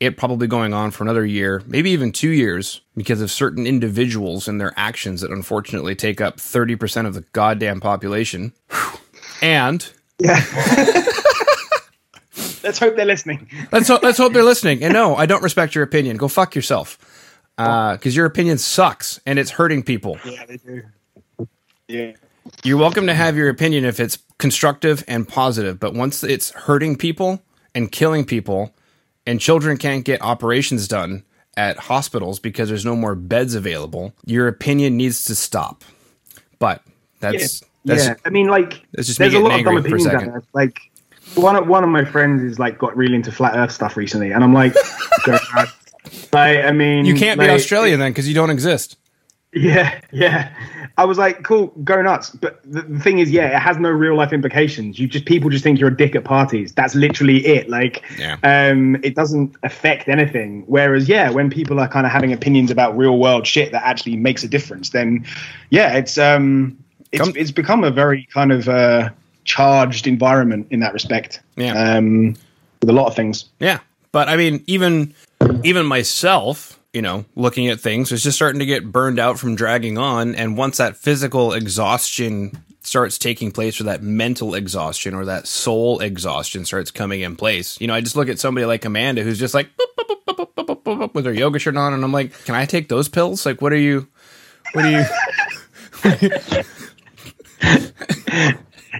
it 0.00 0.18
probably 0.18 0.46
going 0.46 0.74
on 0.74 0.90
for 0.90 1.04
another 1.04 1.24
year, 1.24 1.62
maybe 1.66 1.90
even 1.90 2.12
two 2.12 2.28
years, 2.30 2.82
because 2.96 3.22
of 3.22 3.30
certain 3.30 3.66
individuals 3.66 4.46
and 4.46 4.60
their 4.60 4.74
actions 4.76 5.22
that 5.22 5.30
unfortunately 5.30 5.94
take 5.94 6.20
up 6.20 6.36
30% 6.36 7.06
of 7.06 7.14
the 7.14 7.22
goddamn 7.32 7.80
population. 7.80 8.52
And 9.42 9.86
Yeah. 10.18 10.36
let's 12.62 12.78
hope 12.78 12.96
they're 12.96 13.04
listening. 13.04 13.48
let's 13.72 13.88
ho- 13.88 13.98
let's 14.02 14.16
hope 14.18 14.32
they're 14.32 14.42
listening. 14.44 14.82
And 14.82 14.92
no, 14.94 15.14
I 15.14 15.26
don't 15.26 15.42
respect 15.42 15.74
your 15.74 15.84
opinion. 15.84 16.16
Go 16.16 16.26
fuck 16.28 16.54
yourself, 16.54 16.98
uh, 17.58 17.92
because 17.92 18.16
your 18.16 18.24
opinion 18.26 18.56
sucks 18.58 19.20
and 19.26 19.38
it's 19.38 19.50
hurting 19.50 19.82
people. 19.82 20.18
Yeah, 20.24 20.46
they 20.46 20.56
do. 20.56 20.82
Yeah. 21.88 22.12
You're 22.64 22.78
welcome 22.78 23.06
to 23.06 23.14
have 23.14 23.36
your 23.36 23.48
opinion 23.48 23.84
if 23.84 24.00
it's 24.00 24.18
constructive 24.38 25.04
and 25.08 25.26
positive, 25.28 25.78
but 25.80 25.94
once 25.94 26.22
it's 26.22 26.50
hurting 26.50 26.96
people 26.96 27.42
and 27.74 27.90
killing 27.90 28.24
people, 28.24 28.74
and 29.26 29.40
children 29.40 29.76
can't 29.76 30.04
get 30.04 30.22
operations 30.22 30.86
done 30.88 31.24
at 31.56 31.76
hospitals 31.76 32.38
because 32.38 32.68
there's 32.68 32.84
no 32.84 32.94
more 32.94 33.14
beds 33.14 33.54
available, 33.54 34.14
your 34.24 34.46
opinion 34.46 34.96
needs 34.96 35.24
to 35.24 35.34
stop. 35.34 35.84
But 36.58 36.82
that's 37.20 37.62
that's 37.84 38.06
yeah, 38.06 38.14
I 38.24 38.30
mean, 38.30 38.48
like, 38.48 38.84
just 38.96 39.18
there's 39.18 39.34
a 39.34 39.38
lot 39.38 39.58
of 39.58 39.64
dumb 39.64 39.76
opinions 39.76 40.06
out 40.06 40.20
there. 40.20 40.42
Like, 40.52 40.78
one 41.34 41.56
of 41.56 41.66
one 41.66 41.84
of 41.84 41.90
my 41.90 42.04
friends 42.04 42.42
is 42.42 42.58
like 42.58 42.78
got 42.78 42.96
really 42.96 43.14
into 43.14 43.32
flat 43.32 43.56
Earth 43.56 43.72
stuff 43.72 43.96
recently, 43.96 44.32
and 44.32 44.42
I'm 44.42 44.52
like, 44.52 44.74
I 46.32 46.72
mean, 46.72 47.04
you 47.04 47.14
can't 47.14 47.38
be 47.38 47.46
like, 47.46 47.56
Australian 47.56 48.00
then 48.00 48.12
because 48.12 48.28
you 48.28 48.34
don't 48.34 48.50
exist. 48.50 48.96
Yeah, 49.56 49.98
yeah. 50.12 50.52
I 50.98 51.04
was 51.06 51.16
like, 51.16 51.42
cool, 51.42 51.68
go 51.82 52.00
nuts. 52.02 52.28
But 52.30 52.60
the, 52.70 52.82
the 52.82 53.00
thing 53.00 53.20
is, 53.20 53.30
yeah, 53.30 53.56
it 53.56 53.60
has 53.60 53.78
no 53.78 53.88
real 53.88 54.14
life 54.14 54.32
implications. 54.32 54.98
You 54.98 55.08
just 55.08 55.24
people 55.24 55.48
just 55.48 55.64
think 55.64 55.78
you're 55.80 55.88
a 55.88 55.96
dick 55.96 56.14
at 56.14 56.24
parties. 56.24 56.72
That's 56.74 56.94
literally 56.94 57.44
it. 57.46 57.70
Like, 57.70 58.02
Yeah. 58.18 58.36
um, 58.42 58.96
it 59.02 59.14
doesn't 59.14 59.56
affect 59.62 60.08
anything. 60.08 60.64
Whereas, 60.66 61.08
yeah, 61.08 61.30
when 61.30 61.48
people 61.48 61.80
are 61.80 61.88
kind 61.88 62.04
of 62.06 62.12
having 62.12 62.34
opinions 62.34 62.70
about 62.70 62.96
real 62.98 63.18
world 63.18 63.46
shit 63.46 63.72
that 63.72 63.82
actually 63.82 64.16
makes 64.16 64.44
a 64.44 64.48
difference, 64.48 64.90
then 64.90 65.24
yeah, 65.70 65.94
it's 65.96 66.18
um, 66.18 66.76
it's 67.12 67.22
Come- 67.24 67.32
it's 67.36 67.50
become 67.50 67.82
a 67.82 67.90
very 67.90 68.28
kind 68.34 68.52
of 68.52 68.68
uh, 68.68 69.08
charged 69.44 70.06
environment 70.06 70.66
in 70.70 70.80
that 70.80 70.92
respect. 70.92 71.40
Yeah. 71.56 71.72
Um, 71.72 72.36
with 72.82 72.90
a 72.90 72.92
lot 72.92 73.06
of 73.06 73.16
things. 73.16 73.46
Yeah, 73.58 73.78
but 74.12 74.28
I 74.28 74.36
mean, 74.36 74.62
even 74.66 75.14
even 75.64 75.86
myself, 75.86 76.75
you 76.96 77.02
know, 77.02 77.26
looking 77.34 77.68
at 77.68 77.78
things 77.78 78.10
was 78.10 78.22
just 78.22 78.38
starting 78.38 78.60
to 78.60 78.64
get 78.64 78.90
burned 78.90 79.18
out 79.18 79.38
from 79.38 79.54
dragging 79.54 79.98
on. 79.98 80.34
And 80.34 80.56
once 80.56 80.78
that 80.78 80.96
physical 80.96 81.52
exhaustion 81.52 82.56
starts 82.80 83.18
taking 83.18 83.52
place 83.52 83.78
or 83.78 83.84
that 83.84 84.02
mental 84.02 84.54
exhaustion 84.54 85.12
or 85.12 85.26
that 85.26 85.46
soul 85.46 86.00
exhaustion 86.00 86.64
starts 86.64 86.90
coming 86.90 87.20
in 87.20 87.36
place, 87.36 87.78
you 87.82 87.86
know, 87.86 87.92
I 87.92 88.00
just 88.00 88.16
look 88.16 88.30
at 88.30 88.38
somebody 88.38 88.64
like 88.64 88.86
Amanda 88.86 89.22
who's 89.22 89.38
just 89.38 89.52
like 89.52 89.68
boop, 89.76 90.54
boop, 90.54 90.82
boop, 90.82 91.12
with 91.12 91.26
her 91.26 91.34
yoga 91.34 91.58
shirt 91.58 91.76
on. 91.76 91.92
And 91.92 92.02
I'm 92.02 92.12
like, 92.12 92.32
can 92.46 92.54
I 92.54 92.64
take 92.64 92.88
those 92.88 93.10
pills? 93.10 93.44
Like, 93.44 93.60
what 93.60 93.74
are 93.74 93.76
you, 93.76 94.08
what 94.72 94.86
are 94.86 94.90
you? 94.90 95.04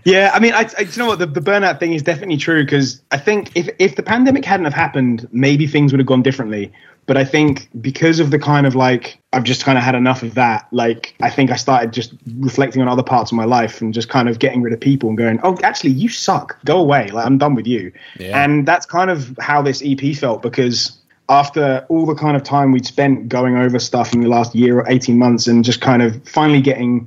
yeah, 0.05 0.33
I 0.35 0.39
mean, 0.39 0.53
I, 0.53 0.69
I, 0.77 0.83
you 0.83 0.99
know 0.99 1.07
what 1.07 1.19
the, 1.19 1.25
the 1.25 1.41
burnout 1.41 1.81
thing 1.81 1.95
is 1.95 2.03
definitely 2.03 2.37
true 2.37 2.63
because 2.63 3.01
I 3.11 3.17
think 3.17 3.53
if 3.55 3.71
if 3.79 3.97
the 3.97 4.03
pandemic 4.03 4.45
hadn't 4.45 4.65
have 4.65 4.75
happened, 4.75 5.27
maybe 5.33 5.67
things 5.67 5.95
would 5.95 6.01
have 6.01 6.07
gone 6.07 6.21
differently. 6.21 6.75
But 7.07 7.17
I 7.17 7.25
think 7.25 7.69
because 7.81 8.19
of 8.19 8.31
the 8.31 8.39
kind 8.39 8.67
of 8.67 8.75
like 8.75 9.19
I've 9.33 9.45
just 9.45 9.65
kind 9.65 9.77
of 9.77 9.85
had 9.85 9.95
enough 9.95 10.23
of 10.23 10.35
that. 10.35 10.67
Like 10.73 11.15
I 11.21 11.29
think 11.29 11.51
I 11.51 11.57
started 11.57 11.93
just 11.93 12.15
reflecting 12.39 12.81
on 12.81 12.89
other 12.89 13.03
parts 13.03 13.31
of 13.31 13.37
my 13.37 13.45
life 13.45 13.83
and 13.83 13.93
just 13.93 14.09
kind 14.09 14.29
of 14.29 14.39
getting 14.39 14.63
rid 14.63 14.73
of 14.73 14.81
people 14.81 15.11
and 15.11 15.19
going, 15.19 15.39
oh, 15.43 15.59
actually, 15.63 15.91
you 15.91 16.09
suck. 16.09 16.59
Go 16.65 16.79
away. 16.81 17.09
Like 17.11 17.27
I'm 17.27 17.37
done 17.37 17.55
with 17.55 17.67
you. 17.67 17.93
Yeah. 18.19 18.43
And 18.43 18.67
that's 18.67 18.87
kind 18.87 19.11
of 19.11 19.37
how 19.39 19.61
this 19.61 19.83
EP 19.85 20.17
felt 20.17 20.41
because 20.41 20.99
after 21.29 21.85
all 21.91 22.07
the 22.07 22.15
kind 22.15 22.37
of 22.37 22.45
time 22.45 22.73
we'd 22.73 22.87
spent 22.87 23.29
going 23.29 23.57
over 23.57 23.79
stuff 23.79 24.15
in 24.15 24.23
the 24.23 24.29
last 24.29 24.55
year 24.55 24.79
or 24.79 24.89
18 24.89 25.19
months 25.19 25.47
and 25.47 25.65
just 25.65 25.81
kind 25.81 26.01
of 26.01 26.27
finally 26.27 26.63
getting 26.63 27.07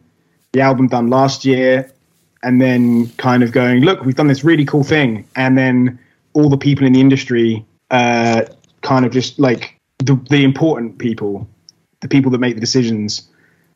the 0.51 0.61
album 0.61 0.87
done 0.87 1.07
last 1.07 1.45
year 1.45 1.91
and 2.43 2.61
then 2.61 3.07
kind 3.17 3.43
of 3.43 3.51
going, 3.51 3.81
look, 3.81 4.05
we've 4.05 4.15
done 4.15 4.27
this 4.27 4.43
really 4.43 4.65
cool 4.65 4.83
thing. 4.83 5.27
And 5.35 5.57
then 5.57 5.99
all 6.33 6.49
the 6.49 6.57
people 6.57 6.85
in 6.85 6.93
the 6.93 7.01
industry, 7.01 7.65
uh, 7.91 8.43
kind 8.81 9.05
of 9.05 9.11
just 9.11 9.39
like 9.39 9.78
the, 9.99 10.15
the 10.29 10.43
important 10.43 10.97
people, 10.97 11.47
the 11.99 12.07
people 12.07 12.31
that 12.31 12.39
make 12.39 12.55
the 12.55 12.61
decisions, 12.61 13.29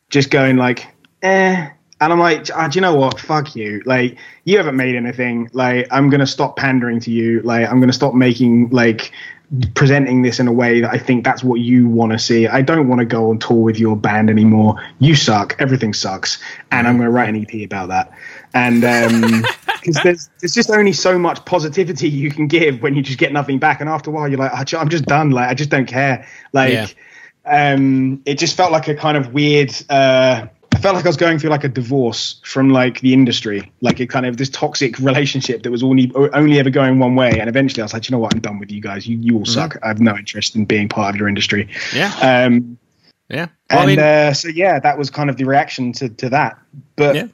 just 0.09 0.29
going 0.29 0.57
like, 0.57 0.87
eh. 1.21 1.69
And 2.01 2.11
I'm 2.11 2.19
like, 2.19 2.47
ah, 2.53 2.67
do 2.67 2.77
you 2.77 2.81
know 2.81 2.95
what? 2.95 3.19
Fuck 3.19 3.55
you. 3.55 3.81
Like, 3.85 4.17
you 4.43 4.57
haven't 4.57 4.75
made 4.75 4.95
anything. 4.95 5.49
Like, 5.53 5.87
I'm 5.89 6.09
going 6.09 6.19
to 6.19 6.27
stop 6.27 6.57
pandering 6.57 6.99
to 7.01 7.11
you. 7.11 7.41
Like, 7.41 7.69
I'm 7.69 7.79
going 7.79 7.89
to 7.89 7.93
stop 7.93 8.13
making, 8.13 8.69
like, 8.71 9.13
presenting 9.75 10.21
this 10.21 10.39
in 10.39 10.47
a 10.47 10.51
way 10.51 10.81
that 10.81 10.91
I 10.91 10.97
think 10.97 11.23
that's 11.23 11.43
what 11.43 11.61
you 11.61 11.87
want 11.87 12.11
to 12.11 12.19
see. 12.19 12.47
I 12.47 12.61
don't 12.61 12.89
want 12.89 12.99
to 12.99 13.05
go 13.05 13.29
on 13.29 13.39
tour 13.39 13.61
with 13.61 13.79
your 13.79 13.95
band 13.95 14.29
anymore. 14.29 14.83
You 14.99 15.15
suck. 15.15 15.55
Everything 15.59 15.93
sucks. 15.93 16.39
And 16.71 16.87
I'm 16.87 16.97
going 16.97 17.07
to 17.07 17.11
write 17.11 17.29
an 17.29 17.45
EP 17.49 17.65
about 17.65 17.89
that. 17.89 18.11
And 18.53 18.81
because 19.81 20.01
there's 20.03 20.29
there's 20.39 20.53
just 20.53 20.69
only 20.69 20.93
so 20.93 21.17
much 21.17 21.43
positivity 21.45 22.09
you 22.09 22.31
can 22.31 22.47
give 22.47 22.81
when 22.81 22.95
you 22.95 23.01
just 23.01 23.19
get 23.19 23.33
nothing 23.33 23.59
back. 23.59 23.81
And 23.81 23.89
after 23.89 24.09
a 24.09 24.13
while, 24.13 24.27
you're 24.27 24.39
like, 24.39 24.51
"Ah, 24.53 24.63
I'm 24.79 24.89
just 24.89 25.05
done. 25.05 25.31
Like 25.31 25.49
I 25.49 25.53
just 25.53 25.69
don't 25.69 25.85
care. 25.87 26.25
Like 26.53 26.73
Yeah. 26.73 26.87
um, 27.45 28.21
it 28.25 28.35
just 28.37 28.55
felt 28.55 28.71
like 28.71 28.87
a 28.87 28.95
kind 28.95 29.17
of 29.17 29.33
weird. 29.33 29.73
Uh, 29.89 30.47
I 30.73 30.79
felt 30.79 30.95
like 30.95 31.05
I 31.05 31.09
was 31.09 31.17
going 31.17 31.37
through 31.39 31.51
like 31.51 31.63
a 31.63 31.69
divorce 31.69 32.41
from 32.43 32.69
like 32.69 32.99
the 33.01 33.13
industry, 33.13 33.71
like 33.81 33.99
a 33.99 34.07
kind 34.07 34.25
of 34.25 34.37
this 34.37 34.49
toxic 34.49 34.97
relationship 34.99 35.63
that 35.63 35.71
was 35.71 35.83
only 35.83 36.11
only 36.15 36.59
ever 36.59 36.69
going 36.69 36.99
one 36.99 37.15
way. 37.15 37.39
And 37.39 37.47
eventually, 37.47 37.81
I 37.81 37.85
was 37.85 37.93
like, 37.93 38.09
you 38.09 38.13
know 38.13 38.19
what, 38.19 38.33
I'm 38.33 38.41
done 38.41 38.59
with 38.59 38.71
you 38.71 38.81
guys. 38.81 39.07
You 39.07 39.17
you 39.17 39.37
all 39.37 39.45
suck. 39.45 39.77
I 39.83 39.87
have 39.87 40.01
no 40.01 40.15
interest 40.17 40.55
in 40.55 40.65
being 40.65 40.89
part 40.89 41.13
of 41.13 41.19
your 41.19 41.27
industry. 41.27 41.69
Yeah, 41.93 42.11
Um, 42.21 42.77
yeah. 43.29 43.47
Well, 43.69 43.79
I 43.79 43.81
and 43.83 43.87
mean, 43.87 43.99
uh, 43.99 44.33
so 44.33 44.47
yeah, 44.49 44.79
that 44.79 44.97
was 44.97 45.09
kind 45.09 45.29
of 45.29 45.37
the 45.37 45.43
reaction 45.45 45.93
to 45.93 46.09
to 46.09 46.29
that. 46.29 46.57
But 46.95 47.15
yeah. 47.15 47.27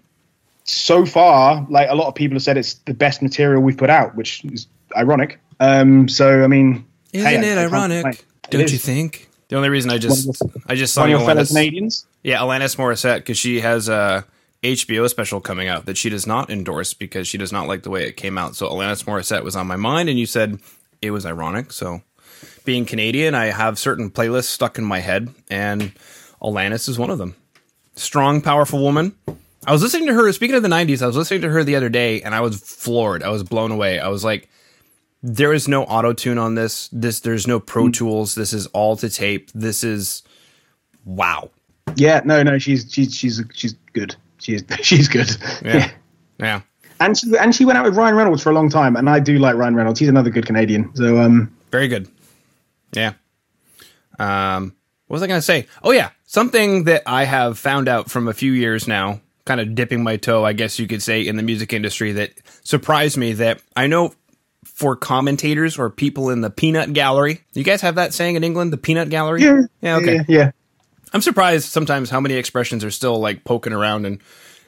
So 0.69 1.05
far, 1.05 1.65
like 1.69 1.89
a 1.89 1.95
lot 1.95 2.07
of 2.07 2.15
people 2.15 2.35
have 2.35 2.43
said, 2.43 2.57
it's 2.57 2.75
the 2.85 2.93
best 2.93 3.21
material 3.21 3.61
we've 3.61 3.77
put 3.77 3.89
out, 3.89 4.15
which 4.15 4.43
is 4.45 4.67
ironic. 4.95 5.39
Um, 5.59 6.07
so 6.07 6.43
I 6.43 6.47
mean, 6.47 6.85
Isn't 7.13 7.27
hey, 7.27 7.35
it 7.35 7.39
I 7.39 7.41
can't 7.43 7.73
ironic? 7.73 8.03
complain. 8.03 8.25
It 8.45 8.51
Don't 8.51 8.61
is. 8.61 8.71
you 8.73 8.77
think? 8.79 9.29
The 9.49 9.55
only 9.55 9.69
reason 9.69 9.89
I 9.91 9.97
just 9.97 10.29
I 10.67 10.75
just 10.75 10.95
One 10.95 11.01
saw 11.01 11.03
of 11.05 11.09
your 11.09 11.19
fellow 11.19 11.41
Alanis, 11.41 11.47
Canadians. 11.47 12.05
yeah 12.23 12.37
Alanis 12.37 12.75
Morissette 12.77 13.17
because 13.17 13.37
she 13.37 13.61
has 13.61 13.89
a 13.89 14.25
HBO 14.63 15.09
special 15.09 15.39
coming 15.41 15.67
out 15.67 15.85
that 15.85 15.97
she 15.97 16.09
does 16.09 16.27
not 16.27 16.49
endorse 16.51 16.93
because 16.93 17.27
she 17.27 17.37
does 17.37 17.51
not 17.51 17.67
like 17.67 17.81
the 17.83 17.89
way 17.89 18.03
it 18.07 18.13
came 18.17 18.37
out. 18.37 18.55
So 18.55 18.69
Alanis 18.69 19.05
Morissette 19.05 19.43
was 19.43 19.55
on 19.55 19.65
my 19.67 19.75
mind, 19.75 20.07
and 20.09 20.19
you 20.19 20.25
said 20.27 20.59
it 21.01 21.11
was 21.11 21.25
ironic. 21.25 21.71
So 21.71 22.01
being 22.65 22.85
Canadian, 22.85 23.33
I 23.35 23.47
have 23.47 23.79
certain 23.79 24.11
playlists 24.11 24.45
stuck 24.45 24.77
in 24.77 24.83
my 24.83 24.99
head, 24.99 25.29
and 25.49 25.93
Alanis 26.41 26.87
is 26.87 26.99
one 26.99 27.09
of 27.09 27.17
them. 27.17 27.35
Strong, 27.95 28.41
powerful 28.41 28.81
woman. 28.81 29.15
I 29.65 29.71
was 29.71 29.81
listening 29.81 30.07
to 30.07 30.13
her. 30.13 30.31
Speaking 30.31 30.55
of 30.55 30.63
the 30.63 30.69
'90s, 30.69 31.01
I 31.01 31.07
was 31.07 31.15
listening 31.15 31.41
to 31.41 31.49
her 31.49 31.63
the 31.63 31.75
other 31.75 31.89
day, 31.89 32.21
and 32.21 32.33
I 32.33 32.41
was 32.41 32.59
floored. 32.59 33.23
I 33.23 33.29
was 33.29 33.43
blown 33.43 33.71
away. 33.71 33.99
I 33.99 34.07
was 34.07 34.23
like, 34.23 34.49
there 35.21 35.53
is 35.53 35.67
no 35.67 35.83
auto 35.83 36.13
tune 36.13 36.37
on 36.37 36.55
this. 36.55 36.89
This 36.91 37.19
there's 37.19 37.47
no 37.47 37.59
Pro 37.59 37.89
Tools. 37.89 38.35
This 38.35 38.53
is 38.53 38.67
all 38.67 38.95
to 38.97 39.09
tape. 39.09 39.51
This 39.53 39.83
is 39.83 40.23
wow. 41.05 41.49
Yeah, 41.95 42.21
no, 42.23 42.43
no, 42.43 42.57
she's 42.57 42.91
she's 42.91 43.13
she's 43.15 43.41
she's 43.53 43.73
good. 43.93 44.15
She's 44.37 44.63
she's 44.81 45.07
good. 45.07 45.29
Yeah, 45.63 45.91
yeah. 46.39 46.61
and 46.99 47.17
she 47.17 47.37
and 47.37 47.53
she 47.53 47.65
went 47.65 47.77
out 47.77 47.85
with 47.85 47.95
Ryan 47.97 48.15
Reynolds 48.15 48.41
for 48.41 48.51
a 48.51 48.53
long 48.53 48.69
time, 48.69 48.95
and 48.95 49.09
I 49.09 49.19
do 49.19 49.37
like 49.39 49.55
Ryan 49.55 49.75
Reynolds. 49.75 49.99
He's 49.99 50.09
another 50.09 50.29
good 50.29 50.45
Canadian. 50.45 50.95
So 50.95 51.19
um, 51.19 51.53
Very 51.71 51.87
good. 51.87 52.07
Yeah. 52.93 53.13
Um, 54.17 54.75
what 55.07 55.15
was 55.15 55.23
I 55.23 55.27
going 55.27 55.37
to 55.37 55.41
say? 55.45 55.67
Oh 55.83 55.91
yeah, 55.91 56.11
something 56.25 56.85
that 56.85 57.03
I 57.05 57.25
have 57.25 57.57
found 57.57 57.87
out 57.87 58.09
from 58.09 58.27
a 58.27 58.33
few 58.33 58.51
years 58.51 58.87
now, 58.87 59.21
kind 59.49 59.59
of 59.59 59.73
dipping 59.73 60.03
my 60.03 60.15
toe, 60.15 60.45
I 60.45 60.53
guess 60.53 60.77
you 60.77 60.85
could 60.87 61.01
say, 61.01 61.25
in 61.25 61.35
the 61.35 61.41
music 61.41 61.73
industry 61.73 62.11
that 62.13 62.33
surprised 62.63 63.17
me. 63.17 63.33
That 63.33 63.61
I 63.75 63.87
know 63.87 64.13
for 64.63 64.95
commentators 64.95 65.79
or 65.79 65.89
people 65.89 66.29
in 66.29 66.41
the 66.41 66.51
peanut 66.51 66.93
gallery. 66.93 67.41
You 67.53 67.63
guys 67.63 67.81
have 67.81 67.95
that 67.95 68.13
saying 68.13 68.35
in 68.35 68.43
England, 68.43 68.71
the 68.71 68.77
peanut 68.77 69.09
gallery? 69.09 69.41
yeah, 69.41 69.61
Yeah. 69.81 69.95
Okay. 69.97 70.15
yeah, 70.15 70.23
yeah. 70.27 70.51
I'm 71.13 71.21
surprised 71.21 71.69
sometimes 71.69 72.11
how 72.11 72.19
many 72.21 72.35
expressions 72.35 72.83
are 72.83 72.91
still 72.91 73.19
like 73.19 73.43
poking 73.43 73.73
around 73.73 74.05
and 74.05 74.19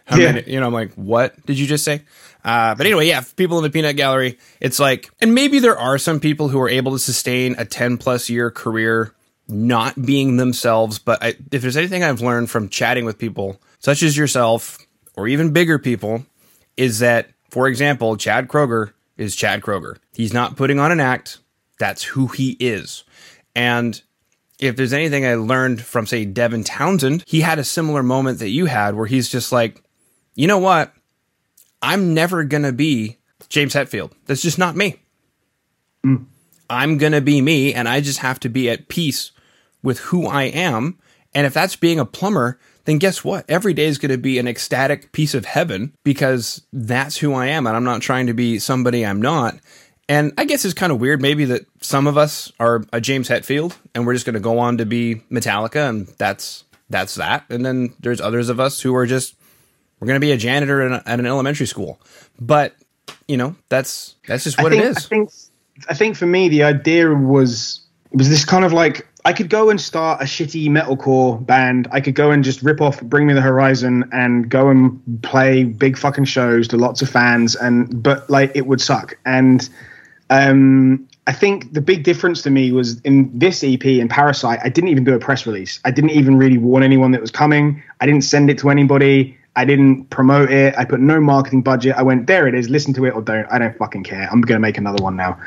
how 0.06 0.18
Yeah. 0.18 0.32
many, 0.32 0.52
you 0.52 0.60
know, 0.60 0.66
I'm 0.66 0.74
like, 0.74 0.94
what 0.96 1.46
did 1.46 1.60
you 1.60 1.68
just 1.68 1.84
say? 1.84 2.02
Uh, 2.44 2.74
but 2.74 2.88
anyway, 2.88 3.06
yeah, 3.08 3.22
people 3.36 3.58
in 3.60 3.64
the 3.64 3.70
peanut 3.70 3.96
gallery, 3.96 4.40
it's 4.60 4.80
like, 4.80 5.12
and 5.22 5.36
maybe 5.36 5.60
there 5.60 5.78
are 5.78 6.00
some 6.00 6.20
people 6.20 6.48
who 6.50 6.60
are 6.60 6.70
able 6.70 6.94
to 6.94 7.00
sustain 7.00 7.54
a 7.60 7.66
10 7.66 7.98
plus 8.00 8.28
year 8.32 8.50
career 8.50 9.14
not 9.48 10.02
being 10.04 10.38
themselves. 10.38 10.98
But 10.98 11.22
I, 11.24 11.36
if 11.52 11.62
there's 11.62 11.78
anything 11.78 12.04
I've 12.04 12.22
learned 12.22 12.50
from 12.50 12.68
chatting 12.70 13.06
with 13.06 13.20
people 13.20 13.62
such 13.82 14.02
as 14.02 14.16
yourself 14.16 14.78
or 15.16 15.28
even 15.28 15.52
bigger 15.52 15.78
people, 15.78 16.26
is 16.78 17.00
that 17.00 17.28
For 17.52 17.68
example, 17.68 18.16
Chad 18.16 18.48
Kroeger 18.48 18.94
is 19.18 19.36
Chad 19.36 19.62
Kroeger. 19.62 19.98
He's 20.14 20.34
not 20.34 20.56
putting 20.56 20.80
on 20.80 20.92
an 20.92 21.02
act. 21.02 21.40
That's 21.78 22.02
who 22.04 22.28
he 22.28 22.52
is. 22.60 23.04
And 23.54 24.02
if 24.58 24.78
there's 24.78 24.94
anything 24.94 25.26
I 25.26 25.36
learned 25.36 25.82
from, 25.82 26.08
say, 26.08 26.24
Devin 26.24 26.64
Townsend, 26.64 27.26
he 27.28 27.42
had 27.42 27.60
a 27.60 27.64
similar 27.66 28.04
moment 28.04 28.40
that 28.40 28.50
you 28.50 28.68
had 28.68 28.96
where 28.96 29.06
he's 29.06 29.28
just 29.28 29.52
like, 29.52 29.84
you 30.34 30.48
know 30.48 30.60
what? 30.60 30.94
I'm 31.82 32.14
never 32.14 32.46
going 32.46 32.64
to 32.64 32.72
be 32.72 33.18
James 33.50 33.74
Hetfield. 33.74 34.14
That's 34.28 34.42
just 34.42 34.58
not 34.58 34.78
me. 34.78 34.96
Mm. 36.06 36.28
I'm 36.70 36.98
going 36.98 37.12
to 37.12 37.22
be 37.22 37.42
me, 37.42 37.74
and 37.74 37.90
I 37.90 38.00
just 38.00 38.20
have 38.20 38.40
to 38.42 38.50
be 38.50 38.70
at 38.70 38.88
peace 38.88 39.32
with 39.84 40.00
who 40.00 40.26
I 40.26 40.44
am. 40.44 41.00
And 41.34 41.46
if 41.46 41.54
that's 41.54 41.76
being 41.76 42.00
a 42.00 42.06
plumber, 42.06 42.60
then 42.86 42.98
guess 42.98 43.24
what? 43.24 43.46
Every 43.50 43.74
day 43.74 43.86
is 43.86 43.98
going 43.98 44.12
to 44.12 44.18
be 44.18 44.40
an 44.40 44.48
ecstatic 44.48 45.12
piece 45.12 45.34
of 45.34 45.46
heaven 45.46 45.94
because 46.04 46.66
that's 46.74 47.18
who 47.18 47.34
I 47.34 47.48
am. 47.48 47.68
And 47.68 47.76
I'm 47.76 47.84
not 47.84 48.02
trying 48.02 48.28
to 48.28 48.34
be 48.34 48.60
somebody 48.60 49.06
I'm 49.06 49.22
not. 49.22 49.56
And 50.10 50.34
I 50.38 50.46
guess 50.46 50.66
it's 50.66 50.74
kind 50.74 50.92
of 50.92 51.00
weird, 51.00 51.22
maybe 51.22 51.46
that 51.46 51.66
some 51.80 52.06
of 52.06 52.18
us 52.18 52.52
are 52.60 52.84
a 52.92 53.00
James 53.00 53.30
Hetfield 53.30 53.78
and 53.96 54.06
we're 54.06 54.14
just 54.14 54.26
going 54.26 54.34
to 54.34 54.42
go 54.42 54.60
on 54.60 54.78
to 54.80 54.86
be 54.86 55.24
Metallica, 55.32 55.88
and 55.88 56.08
that's 56.18 56.66
that's 56.90 57.16
that. 57.16 57.46
And 57.50 57.66
then 57.66 57.94
there's 58.00 58.20
others 58.20 58.50
of 58.50 58.60
us 58.60 58.82
who 58.82 58.94
are 58.96 59.06
just 59.06 59.36
we're 60.00 60.08
going 60.08 60.20
to 60.20 60.26
be 60.26 60.32
a 60.32 60.38
janitor 60.38 60.82
a, 60.82 61.04
at 61.06 61.20
an 61.20 61.26
elementary 61.26 61.66
school. 61.66 62.02
But 62.40 62.76
you 63.28 63.38
know, 63.38 63.56
that's 63.70 64.16
that's 64.28 64.44
just 64.44 64.62
what 64.62 64.72
think, 64.72 64.84
it 64.84 64.90
is. 64.90 64.98
I 64.98 65.02
think 65.02 65.32
I 65.90 65.94
think 65.94 66.18
for 66.18 66.26
me 66.26 66.50
the 66.50 66.64
idea 66.64 67.10
was 67.14 67.82
was 68.12 68.30
this 68.30 68.44
kind 68.44 68.66
of 68.66 68.74
like 68.74 69.08
I 69.24 69.34
could 69.34 69.50
go 69.50 69.70
and 69.70 69.80
start 69.80 70.22
a 70.22 70.26
shitty 70.26 70.68
metalcore 70.70 71.46
band. 71.46 71.88
I 71.92 72.02
could 72.02 72.16
go 72.16 72.32
and 72.32 72.44
just 72.44 72.64
rip 72.64 72.82
off 72.82 73.02
Bring 73.02 73.28
Me 73.28 73.34
the 73.34 73.42
Horizon 73.42 74.10
and 74.12 74.50
go 74.50 74.70
and 74.70 75.22
play 75.22 75.64
big 75.64 75.98
fucking 75.98 76.26
shows 76.26 76.68
to 76.70 76.78
lots 76.78 77.02
of 77.02 77.10
fans 77.10 77.56
and 77.56 78.02
but 78.02 78.30
like 78.30 78.52
it 78.56 78.66
would 78.66 78.82
suck. 78.82 79.18
And 79.26 79.68
um, 80.30 81.08
I 81.28 81.34
think 81.34 81.74
the 81.74 81.82
big 81.82 82.04
difference 82.04 82.42
to 82.44 82.50
me 82.50 82.72
was 82.72 83.00
in 83.02 83.38
this 83.38 83.64
EP 83.64 83.86
in 83.86 84.08
Parasight, 84.08 84.60
I 84.64 84.70
didn't 84.70 84.90
even 84.90 85.04
do 85.04 85.14
a 85.14 85.20
press 85.20 85.46
release. 85.46 85.80
I 85.86 85.92
didn't 85.92 86.12
even 86.12 86.38
really 86.38 86.58
warn 86.58 86.82
anyone 86.82 87.12
that 87.12 87.22
was 87.22 87.32
coming. 87.32 87.84
I 88.00 88.08
didn't 88.08 88.24
send 88.24 88.50
it 88.50 88.58
to 88.60 88.70
anybody. 88.72 89.38
I 89.56 89.66
didn't 89.66 90.06
promote 90.06 90.50
it. 90.50 90.74
I 90.78 90.86
put 90.86 91.00
no 91.00 91.20
marketing 91.20 91.62
budget. 91.62 91.96
I 91.96 92.02
went, 92.02 92.26
there 92.26 92.48
it 92.48 92.56
is. 92.56 92.70
Listen 92.70 92.94
to 92.96 93.06
it 93.06 93.12
or 93.12 93.22
don't. 93.22 93.46
I 93.52 93.60
don't 93.60 93.78
fucking 93.78 94.04
care. 94.04 94.28
I'm 94.32 94.42
going 94.42 94.56
to 94.56 94.62
make 94.62 94.78
another 94.78 95.04
one 95.04 95.16
now. 95.16 95.40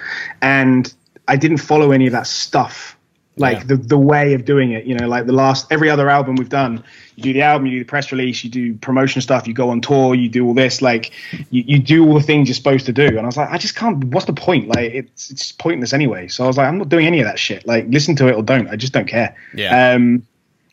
And 0.42 0.92
I 1.26 1.36
didn't 1.36 1.56
follow 1.56 1.90
any 1.90 2.06
of 2.06 2.12
that 2.12 2.26
stuff 2.26 2.93
like 3.36 3.58
yeah. 3.58 3.64
the 3.64 3.76
the 3.76 3.98
way 3.98 4.34
of 4.34 4.44
doing 4.44 4.72
it. 4.72 4.84
You 4.84 4.94
know, 4.94 5.08
like 5.08 5.26
the 5.26 5.32
last 5.32 5.66
every 5.70 5.90
other 5.90 6.08
album 6.08 6.36
we've 6.36 6.48
done, 6.48 6.84
you 7.16 7.22
do 7.22 7.32
the 7.32 7.42
album, 7.42 7.66
you 7.66 7.72
do 7.72 7.78
the 7.80 7.88
press 7.88 8.12
release, 8.12 8.44
you 8.44 8.50
do 8.50 8.74
promotion 8.74 9.22
stuff, 9.22 9.48
you 9.48 9.54
go 9.54 9.70
on 9.70 9.80
tour, 9.80 10.14
you 10.14 10.28
do 10.28 10.46
all 10.46 10.54
this. 10.54 10.80
Like 10.80 11.12
you, 11.50 11.64
you 11.66 11.78
do 11.78 12.06
all 12.06 12.14
the 12.14 12.22
things 12.22 12.48
you're 12.48 12.54
supposed 12.54 12.86
to 12.86 12.92
do. 12.92 13.06
And 13.06 13.20
I 13.20 13.26
was 13.26 13.36
like, 13.36 13.50
I 13.50 13.58
just 13.58 13.74
can't. 13.74 14.04
What's 14.04 14.26
the 14.26 14.32
point? 14.32 14.68
Like 14.68 14.92
it's 14.92 15.30
it's 15.30 15.52
pointless 15.52 15.92
anyway. 15.92 16.28
So 16.28 16.44
I 16.44 16.46
was 16.46 16.56
like, 16.56 16.68
I'm 16.68 16.78
not 16.78 16.88
doing 16.88 17.06
any 17.06 17.20
of 17.20 17.26
that 17.26 17.38
shit. 17.38 17.66
Like 17.66 17.86
listen 17.88 18.14
to 18.16 18.28
it 18.28 18.34
or 18.34 18.42
don't. 18.42 18.68
I 18.68 18.76
just 18.76 18.92
don't 18.92 19.08
care. 19.08 19.36
Yeah. 19.54 19.94
Um, 19.94 20.26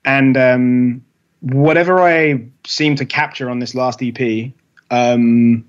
and 0.05 0.37
um, 0.37 1.05
whatever 1.41 2.01
I 2.01 2.45
seem 2.65 2.95
to 2.97 3.05
capture 3.05 3.49
on 3.49 3.59
this 3.59 3.75
last 3.75 4.01
EP, 4.01 4.51
um, 4.89 5.65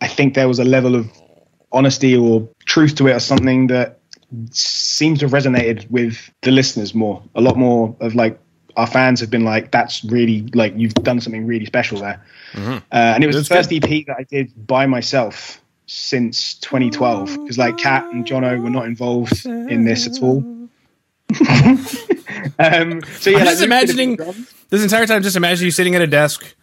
I 0.00 0.08
think 0.08 0.34
there 0.34 0.48
was 0.48 0.58
a 0.58 0.64
level 0.64 0.94
of 0.94 1.10
honesty 1.72 2.16
or 2.16 2.48
truth 2.64 2.96
to 2.96 3.06
it 3.06 3.12
or 3.12 3.20
something 3.20 3.68
that 3.68 3.99
seems 4.50 5.20
to 5.20 5.26
have 5.26 5.32
resonated 5.32 5.90
with 5.90 6.30
the 6.42 6.50
listeners 6.50 6.94
more. 6.94 7.22
A 7.34 7.40
lot 7.40 7.56
more 7.56 7.96
of 8.00 8.14
like 8.14 8.38
our 8.76 8.86
fans 8.86 9.20
have 9.20 9.30
been 9.30 9.44
like, 9.44 9.70
"That's 9.70 10.04
really 10.04 10.42
like 10.54 10.74
you've 10.76 10.94
done 10.94 11.20
something 11.20 11.46
really 11.46 11.66
special 11.66 12.00
there." 12.00 12.22
Mm-hmm. 12.52 12.72
Uh, 12.72 12.78
and 12.90 13.24
it 13.24 13.26
was 13.26 13.36
That's 13.36 13.48
the 13.48 13.54
first 13.54 13.70
good. 13.70 13.84
EP 13.84 14.06
that 14.06 14.16
I 14.18 14.22
did 14.24 14.66
by 14.66 14.86
myself 14.86 15.60
since 15.86 16.54
2012 16.54 17.40
because 17.40 17.58
like 17.58 17.76
Kat 17.76 18.04
and 18.12 18.24
Jono 18.24 18.62
were 18.62 18.70
not 18.70 18.86
involved 18.86 19.44
in 19.44 19.84
this 19.84 20.06
at 20.06 20.22
all. 20.22 20.38
um, 22.58 23.02
so 23.18 23.30
yeah, 23.30 23.38
I'm 23.38 23.44
just 23.44 23.62
imagining 23.62 24.16
this 24.68 24.82
entire 24.82 25.06
time. 25.06 25.22
Just 25.22 25.36
imagine 25.36 25.64
you 25.64 25.70
sitting 25.70 25.94
at 25.94 26.02
a 26.02 26.06
desk, 26.06 26.54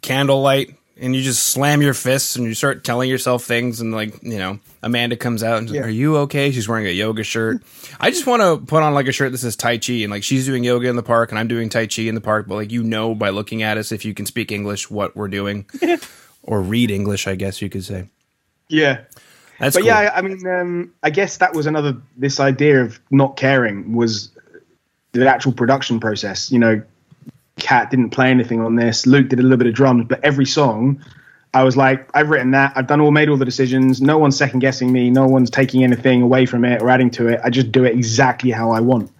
candlelight, 0.00 0.74
and 1.02 1.16
you 1.16 1.20
just 1.20 1.48
slam 1.48 1.82
your 1.82 1.94
fists 1.94 2.36
and 2.36 2.46
you 2.46 2.54
start 2.54 2.84
telling 2.84 3.10
yourself 3.10 3.44
things 3.44 3.80
and 3.80 3.92
like 3.92 4.22
you 4.22 4.38
know 4.38 4.60
amanda 4.82 5.16
comes 5.16 5.42
out 5.42 5.58
and 5.58 5.68
yeah. 5.68 5.82
are 5.82 5.88
you 5.88 6.16
okay? 6.18 6.52
She's 6.52 6.68
wearing 6.68 6.86
a 6.86 6.90
yoga 6.90 7.24
shirt. 7.24 7.60
I 8.00 8.10
just 8.10 8.26
want 8.26 8.40
to 8.40 8.64
put 8.64 8.82
on 8.82 8.94
like 8.94 9.08
a 9.08 9.12
shirt 9.12 9.32
that 9.32 9.38
says 9.38 9.56
tai 9.56 9.78
chi 9.78 9.94
and 9.94 10.10
like 10.10 10.22
she's 10.22 10.46
doing 10.46 10.62
yoga 10.62 10.88
in 10.88 10.96
the 10.96 11.02
park 11.02 11.30
and 11.30 11.38
i'm 11.38 11.48
doing 11.48 11.68
tai 11.68 11.86
chi 11.86 12.02
in 12.02 12.14
the 12.14 12.20
park 12.20 12.46
but 12.46 12.54
like 12.54 12.70
you 12.70 12.82
know 12.82 13.14
by 13.14 13.30
looking 13.30 13.62
at 13.62 13.76
us 13.76 13.92
if 13.92 14.04
you 14.04 14.14
can 14.14 14.26
speak 14.26 14.52
english 14.52 14.90
what 14.90 15.14
we're 15.16 15.28
doing. 15.28 15.66
Or 16.44 16.60
read 16.60 16.90
english 16.90 17.28
i 17.28 17.36
guess 17.36 17.62
you 17.62 17.68
could 17.68 17.84
say. 17.84 18.08
Yeah. 18.66 19.02
That's 19.60 19.76
but 19.76 19.82
cool. 19.82 19.86
yeah 19.86 20.10
i 20.12 20.22
mean 20.22 20.44
um, 20.48 20.92
i 21.04 21.10
guess 21.10 21.36
that 21.36 21.54
was 21.54 21.66
another 21.66 21.96
this 22.16 22.40
idea 22.40 22.82
of 22.82 22.98
not 23.12 23.36
caring 23.36 23.94
was 23.94 24.32
the 25.12 25.28
actual 25.28 25.52
production 25.52 26.00
process 26.00 26.50
you 26.50 26.58
know 26.58 26.82
Kat 27.62 27.90
didn't 27.90 28.10
play 28.10 28.28
anything 28.28 28.60
on 28.60 28.74
this. 28.74 29.06
Luke 29.06 29.28
did 29.28 29.38
a 29.38 29.42
little 29.42 29.56
bit 29.56 29.68
of 29.68 29.74
drums, 29.74 30.06
but 30.08 30.22
every 30.24 30.46
song, 30.46 31.02
I 31.54 31.62
was 31.62 31.76
like, 31.76 32.10
I've 32.12 32.28
written 32.28 32.50
that. 32.50 32.72
I've 32.74 32.88
done 32.88 33.00
all, 33.00 33.12
made 33.12 33.28
all 33.28 33.36
the 33.36 33.44
decisions. 33.44 34.02
No 34.02 34.18
one's 34.18 34.36
second 34.36 34.58
guessing 34.58 34.92
me. 34.92 35.10
No 35.10 35.26
one's 35.26 35.48
taking 35.48 35.84
anything 35.84 36.22
away 36.22 36.44
from 36.44 36.64
it 36.64 36.82
or 36.82 36.90
adding 36.90 37.08
to 37.10 37.28
it. 37.28 37.40
I 37.44 37.50
just 37.50 37.70
do 37.70 37.84
it 37.84 37.94
exactly 37.94 38.50
how 38.50 38.72
I 38.72 38.80
want. 38.80 39.12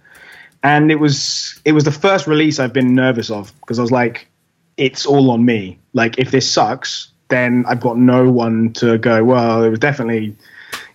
And 0.61 0.91
it 0.91 0.95
was 0.95 1.59
it 1.63 1.71
was 1.71 1.85
the 1.85 1.91
first 1.91 2.27
release 2.27 2.59
I've 2.59 2.73
been 2.73 2.95
nervous 2.95 3.29
of 3.31 3.57
because 3.61 3.79
I 3.79 3.81
was 3.81 3.91
like, 3.91 4.27
it's 4.75 5.05
all 5.05 5.31
on 5.31 5.45
me. 5.45 5.79
Like 5.93 6.19
if 6.19 6.31
this 6.31 6.49
sucks, 6.49 7.09
then 7.29 7.63
I've 7.65 7.79
got 7.79 7.97
no 7.97 8.29
one 8.29 8.73
to 8.73 8.97
go. 8.97 9.23
Well, 9.23 9.63
it 9.63 9.69
was 9.69 9.79
definitely, 9.79 10.35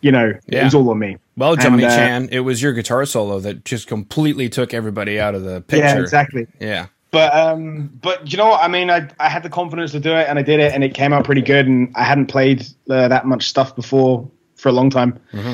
you 0.02 0.12
know, 0.12 0.34
yeah. 0.46 0.60
it 0.60 0.64
was 0.64 0.74
all 0.74 0.90
on 0.90 0.98
me. 0.98 1.16
Well, 1.36 1.56
Johnny 1.56 1.84
and, 1.84 1.92
uh, 1.92 1.96
Chan, 1.96 2.28
it 2.32 2.40
was 2.40 2.60
your 2.60 2.72
guitar 2.72 3.06
solo 3.06 3.40
that 3.40 3.64
just 3.64 3.86
completely 3.86 4.48
took 4.48 4.74
everybody 4.74 5.18
out 5.18 5.34
of 5.34 5.44
the 5.44 5.60
picture. 5.60 5.86
Yeah, 5.86 6.00
exactly. 6.00 6.46
Yeah. 6.60 6.86
But 7.10 7.34
um, 7.34 7.90
but 8.02 8.30
you 8.30 8.36
know 8.36 8.48
what? 8.48 8.62
I 8.62 8.68
mean, 8.68 8.90
I 8.90 9.08
I 9.18 9.28
had 9.28 9.42
the 9.42 9.50
confidence 9.50 9.92
to 9.92 10.00
do 10.00 10.12
it, 10.12 10.28
and 10.28 10.38
I 10.38 10.42
did 10.42 10.60
it, 10.60 10.72
and 10.72 10.84
it 10.84 10.94
came 10.94 11.12
out 11.12 11.24
pretty 11.24 11.42
good. 11.42 11.66
And 11.66 11.90
I 11.96 12.04
hadn't 12.04 12.26
played 12.26 12.66
uh, 12.90 13.08
that 13.08 13.26
much 13.26 13.48
stuff 13.48 13.74
before 13.74 14.28
for 14.56 14.68
a 14.68 14.72
long 14.72 14.90
time. 14.90 15.18
Mm-hmm. 15.32 15.52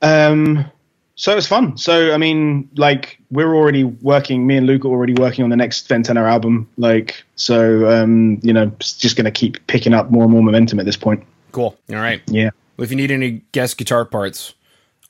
Um, 0.00 0.70
so 1.18 1.32
it 1.32 1.34
was 1.34 1.48
fun. 1.48 1.76
So 1.76 2.14
I 2.14 2.16
mean, 2.16 2.70
like 2.76 3.18
we're 3.30 3.54
already 3.54 3.84
working. 3.84 4.46
Me 4.46 4.56
and 4.56 4.66
Luke 4.66 4.84
are 4.84 4.88
already 4.88 5.14
working 5.14 5.44
on 5.44 5.50
the 5.50 5.56
next 5.56 5.88
Ventenner 5.88 6.30
album. 6.30 6.68
Like 6.78 7.24
so, 7.34 7.90
um, 7.90 8.38
you 8.42 8.52
know, 8.52 8.72
just 8.78 9.16
going 9.16 9.24
to 9.24 9.30
keep 9.30 9.66
picking 9.66 9.92
up 9.92 10.10
more 10.10 10.22
and 10.22 10.32
more 10.32 10.42
momentum 10.42 10.80
at 10.80 10.86
this 10.86 10.96
point. 10.96 11.22
Cool. 11.52 11.76
All 11.90 11.96
right. 11.96 12.22
Yeah. 12.28 12.50
Well, 12.76 12.84
if 12.84 12.90
you 12.90 12.96
need 12.96 13.10
any 13.10 13.42
guest 13.50 13.76
guitar 13.76 14.04
parts, 14.04 14.54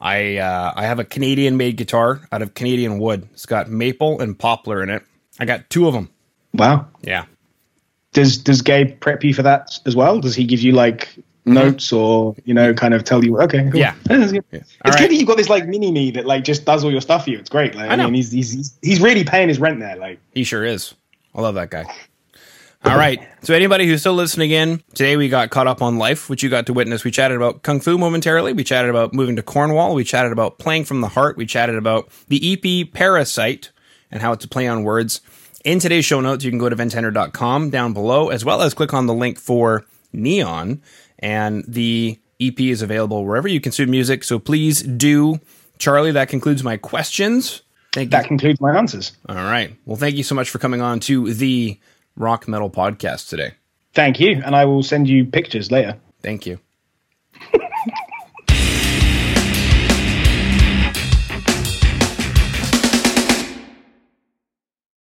I 0.01 0.39
uh, 0.39 0.73
I 0.75 0.87
have 0.87 0.99
a 0.99 1.05
Canadian 1.05 1.57
made 1.57 1.77
guitar 1.77 2.23
out 2.33 2.41
of 2.41 2.55
Canadian 2.55 2.99
wood. 2.99 3.29
It's 3.35 3.47
got 3.47 3.69
maple 3.69 4.21
and 4.21 4.37
poplar 4.37 4.83
in 4.83 4.91
it. 4.91 5.03
I 5.39 5.45
got 5.45 5.69
two 5.71 5.87
of 5.87 5.95
them. 5.95 6.11
Wow. 6.55 6.87
Yeah. 7.03 7.25
Does 8.13 8.39
Does 8.39 8.63
Gabe 8.63 8.99
prep 9.01 9.23
you 9.23 9.35
for 9.35 9.43
that 9.43 9.79
as 9.87 9.95
well? 9.95 10.21
Does 10.21 10.35
he 10.35 10.45
give 10.45 10.61
you 10.61 10.73
like 10.73 11.09
mm-hmm. 11.49 11.55
notes 11.55 11.93
or 11.93 12.35
you 12.45 12.55
know 12.55 12.73
kind 12.75 12.95
of 12.95 13.05
tell 13.05 13.25
you 13.25 13.39
okay 13.41 13.69
cool. 13.71 13.81
yeah, 13.81 13.95
yeah. 14.11 14.41
it's 14.53 14.53
right. 14.53 14.99
good 14.99 15.11
that 15.11 15.15
you've 15.15 15.27
got 15.27 15.37
this 15.37 15.49
like 15.49 15.67
mini 15.67 15.91
me 15.91 16.11
that 16.13 16.27
like 16.27 16.45
just 16.45 16.65
does 16.65 16.85
all 16.85 16.91
your 16.91 17.01
stuff 17.01 17.25
for 17.25 17.31
you 17.31 17.39
it's 17.39 17.51
great 17.51 17.75
like, 17.75 17.91
I, 17.91 17.95
I 17.95 17.97
mean 17.97 18.15
he's, 18.15 18.31
he's 18.31 18.79
he's 18.83 19.01
really 19.01 19.25
paying 19.25 19.49
his 19.49 19.59
rent 19.59 19.81
there 19.81 19.97
like 19.97 20.21
he 20.33 20.45
sure 20.45 20.65
is 20.65 20.95
I 21.35 21.41
love 21.41 21.55
that 21.55 21.71
guy 21.71 21.85
all 22.85 22.97
right 22.97 23.27
so 23.43 23.55
anybody 23.55 23.87
who's 23.87 24.01
still 24.01 24.15
listening 24.15 24.51
in 24.51 24.83
today 24.95 25.17
we 25.17 25.29
got 25.29 25.51
caught 25.51 25.67
up 25.67 25.83
on 25.83 25.99
life 25.99 26.31
which 26.31 26.43
you 26.43 26.49
got 26.49 26.67
to 26.67 26.73
witness 26.73 27.05
we 27.05 27.11
chatted 27.11 27.37
about 27.37 27.63
kung 27.63 27.81
fu 27.81 27.99
momentarily 27.99 28.53
we 28.53 28.63
chatted 28.63 28.89
about 28.89 29.13
moving 29.13 29.37
to 29.37 29.43
Cornwall 29.43 29.95
we 29.95 30.05
chatted 30.05 30.33
about 30.33 30.59
playing 30.59 30.85
from 30.85 31.01
the 31.01 31.09
heart 31.09 31.37
we 31.37 31.45
chatted 31.45 31.77
about 31.77 32.09
the 32.29 32.53
EP 32.53 32.93
Parasight 32.93 33.71
and 34.11 34.23
how 34.23 34.33
it's 34.33 34.45
a 34.45 34.49
play 34.49 34.67
on 34.67 34.85
words. 34.85 35.21
In 35.69 35.81
today's 35.81 36.07
show 36.07 36.23
notes, 36.23 36.47
you 36.47 36.51
can 36.51 36.59
go 36.59 36.71
to 36.71 36.77
ventenner.com 36.77 37.69
down 37.69 37.93
below, 37.93 38.31
as 38.31 38.43
well 38.43 38.63
as 38.63 38.73
click 38.73 38.95
on 38.95 39.07
the 39.07 39.13
link 39.13 39.39
for 39.39 39.85
Neon. 40.15 40.81
And 41.19 41.63
the 41.69 42.19
EP 42.41 42.59
is 42.59 42.81
available 42.81 43.23
wherever 43.23 43.47
you 43.47 43.61
consume 43.61 43.91
music. 43.91 44.25
So 44.25 44.39
please 44.39 44.81
do. 44.81 45.41
Charlie, 45.77 46.13
that 46.13 46.31
concludes 46.31 46.65
my 46.65 46.79
questions. 46.79 47.61
Thank 47.93 48.13
that 48.13 48.23
you. 48.23 48.29
concludes 48.29 48.63
my 48.63 48.79
answers. 48.79 49.13
All 49.29 49.35
right. 49.35 49.77
Well, 49.85 49.99
thank 49.99 50.17
you 50.17 50.23
so 50.23 50.35
much 50.35 50.49
for 50.49 50.59
coming 50.59 50.81
on 50.81 51.01
to 51.01 51.35
the 51.35 51.79
Rock 52.17 52.49
Metal 52.49 52.71
Podcast 52.71 53.29
today. 53.29 53.53
Thank 53.93 54.21
you. 54.21 54.41
And 54.43 54.57
I 54.57 54.65
will 54.65 54.83
send 54.83 55.07
you 55.07 55.27
pictures 55.27 55.71
later. 55.71 55.99
Thank 56.23 56.47
you. 56.47 56.61